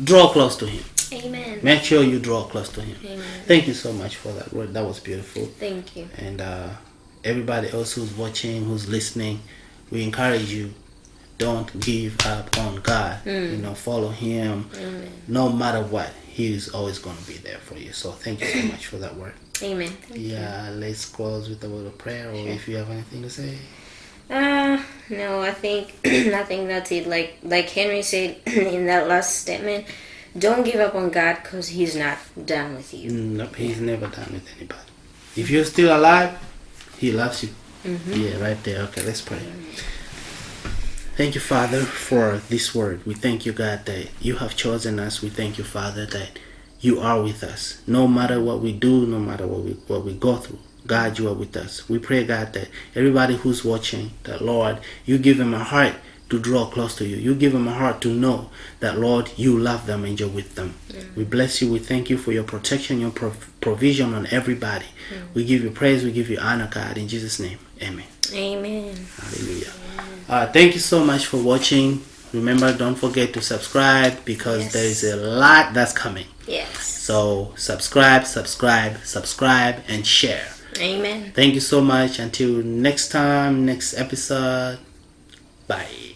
draw 0.02 0.28
close 0.28 0.56
to 0.56 0.66
Him. 0.66 0.84
Amen. 1.12 1.60
Make 1.62 1.82
sure 1.82 2.02
you 2.02 2.18
draw 2.18 2.42
close 2.44 2.68
to 2.70 2.80
Him. 2.82 2.96
Amen. 3.04 3.24
Thank 3.46 3.66
you 3.68 3.74
so 3.74 3.92
much 3.92 4.16
for 4.16 4.32
that 4.32 4.52
word. 4.52 4.74
That 4.74 4.84
was 4.84 4.98
beautiful. 5.00 5.46
Thank 5.46 5.96
you. 5.96 6.08
and 6.18 6.40
uh, 6.40 6.68
everybody 7.24 7.70
else 7.70 7.92
who's 7.94 8.12
watching, 8.14 8.64
who's 8.64 8.88
listening, 8.88 9.40
we 9.90 10.02
encourage 10.02 10.50
you. 10.52 10.72
Don't 11.38 11.78
give 11.80 12.16
up 12.26 12.58
on 12.58 12.76
God. 12.80 13.24
You 13.24 13.58
know, 13.58 13.74
follow 13.74 14.08
Him. 14.08 14.68
Amen. 14.74 15.12
No 15.28 15.48
matter 15.52 15.82
what, 15.84 16.10
He 16.38 16.54
is 16.54 16.68
always 16.68 17.00
going 17.00 17.16
to 17.16 17.26
be 17.26 17.36
there 17.38 17.58
for 17.58 17.76
you. 17.76 17.90
So 17.90 18.12
thank 18.12 18.40
you 18.40 18.46
so 18.46 18.62
much 18.74 18.86
for 18.86 18.98
that 18.98 19.16
word. 19.16 19.34
Amen. 19.60 19.88
Thank 19.88 20.20
you. 20.20 20.36
Yeah, 20.36 20.70
let's 20.72 21.04
close 21.04 21.48
with 21.48 21.64
a 21.64 21.68
word 21.68 21.86
of 21.86 21.98
prayer, 21.98 22.30
or 22.30 22.46
if 22.46 22.68
you 22.68 22.76
have 22.76 22.88
anything 22.90 23.22
to 23.22 23.30
say. 23.30 23.58
Uh, 24.30 24.80
no, 25.10 25.40
I 25.40 25.50
think 25.50 25.98
I 26.04 26.44
think 26.44 26.68
that's 26.68 26.92
it. 26.92 27.08
Like 27.08 27.38
like 27.42 27.68
Henry 27.70 28.02
said 28.02 28.36
in 28.46 28.86
that 28.86 29.08
last 29.08 29.34
statement, 29.34 29.86
don't 30.38 30.62
give 30.62 30.78
up 30.78 30.94
on 30.94 31.10
God 31.10 31.38
because 31.42 31.66
He's 31.70 31.96
not 31.96 32.18
done 32.46 32.76
with 32.76 32.94
you. 32.94 33.10
Nope, 33.10 33.56
He's 33.56 33.80
never 33.80 34.06
done 34.06 34.30
with 34.30 34.46
anybody. 34.56 34.92
If 35.34 35.50
you're 35.50 35.64
still 35.64 35.90
alive, 35.98 36.38
He 36.98 37.10
loves 37.10 37.42
you. 37.42 37.50
Yeah, 38.14 38.38
right 38.38 38.62
there. 38.62 38.82
Okay, 38.82 39.02
let's 39.02 39.22
pray. 39.22 39.42
Thank 41.18 41.34
you, 41.34 41.40
Father, 41.40 41.80
for 41.82 42.36
this 42.48 42.72
word. 42.76 43.04
We 43.04 43.12
thank 43.12 43.44
you, 43.44 43.52
God, 43.52 43.86
that 43.86 44.06
you 44.20 44.36
have 44.36 44.54
chosen 44.54 45.00
us. 45.00 45.20
We 45.20 45.28
thank 45.30 45.58
you, 45.58 45.64
Father, 45.64 46.06
that 46.06 46.38
you 46.80 47.00
are 47.00 47.20
with 47.20 47.42
us. 47.42 47.82
No 47.88 48.06
matter 48.06 48.40
what 48.40 48.60
we 48.60 48.72
do, 48.72 49.04
no 49.04 49.18
matter 49.18 49.44
what 49.44 49.62
we 49.64 49.72
what 49.88 50.04
we 50.04 50.14
go 50.14 50.36
through, 50.36 50.60
God, 50.86 51.18
you 51.18 51.28
are 51.28 51.34
with 51.34 51.56
us. 51.56 51.88
We 51.88 51.98
pray, 51.98 52.22
God, 52.24 52.52
that 52.52 52.68
everybody 52.94 53.34
who's 53.34 53.64
watching, 53.64 54.12
that 54.22 54.42
Lord, 54.42 54.78
you 55.06 55.18
give 55.18 55.38
them 55.38 55.54
a 55.54 55.64
heart 55.64 55.94
to 56.30 56.38
draw 56.38 56.66
close 56.66 56.94
to 56.98 57.04
you. 57.04 57.16
You 57.16 57.34
give 57.34 57.52
them 57.52 57.66
a 57.66 57.72
heart 57.74 58.00
to 58.02 58.14
know 58.14 58.50
that, 58.78 58.96
Lord, 58.98 59.32
you 59.36 59.58
love 59.58 59.86
them 59.86 60.04
and 60.04 60.20
you're 60.20 60.28
with 60.28 60.54
them. 60.54 60.74
We 61.16 61.24
bless 61.24 61.60
you. 61.60 61.72
We 61.72 61.80
thank 61.80 62.10
you 62.10 62.16
for 62.18 62.30
your 62.30 62.44
protection, 62.44 63.00
your 63.00 63.10
prov- 63.10 63.50
provision 63.68 64.14
on 64.14 64.26
everybody. 64.30 64.86
We 65.34 65.44
give 65.44 65.62
you 65.62 65.70
praise. 65.70 66.04
We 66.04 66.12
give 66.12 66.28
you 66.30 66.38
honor, 66.38 66.68
God. 66.70 66.98
In 66.98 67.08
Jesus' 67.08 67.38
name, 67.40 67.58
amen. 67.82 68.04
Amen. 68.32 68.94
Hallelujah. 69.16 69.72
Uh, 70.28 70.46
thank 70.52 70.74
you 70.74 70.80
so 70.80 71.04
much 71.04 71.26
for 71.26 71.38
watching. 71.38 72.02
Remember, 72.32 72.76
don't 72.76 72.94
forget 72.94 73.32
to 73.32 73.40
subscribe 73.40 74.24
because 74.26 74.64
Yes. 74.64 74.72
there 74.74 74.84
is 74.84 75.04
a 75.04 75.16
lot 75.16 75.72
that's 75.72 75.92
coming. 75.92 76.26
Yes. 76.46 76.76
So, 76.78 77.54
subscribe, 77.56 78.26
subscribe, 78.26 78.98
subscribe, 79.04 79.76
and 79.88 80.06
share. 80.06 80.46
Amen. 80.78 81.32
Thank 81.34 81.54
you 81.54 81.60
so 81.60 81.80
much. 81.80 82.18
Until 82.18 82.62
next 82.62 83.08
time, 83.08 83.64
next 83.64 83.94
episode. 83.98 84.78
Bye. 85.66 86.07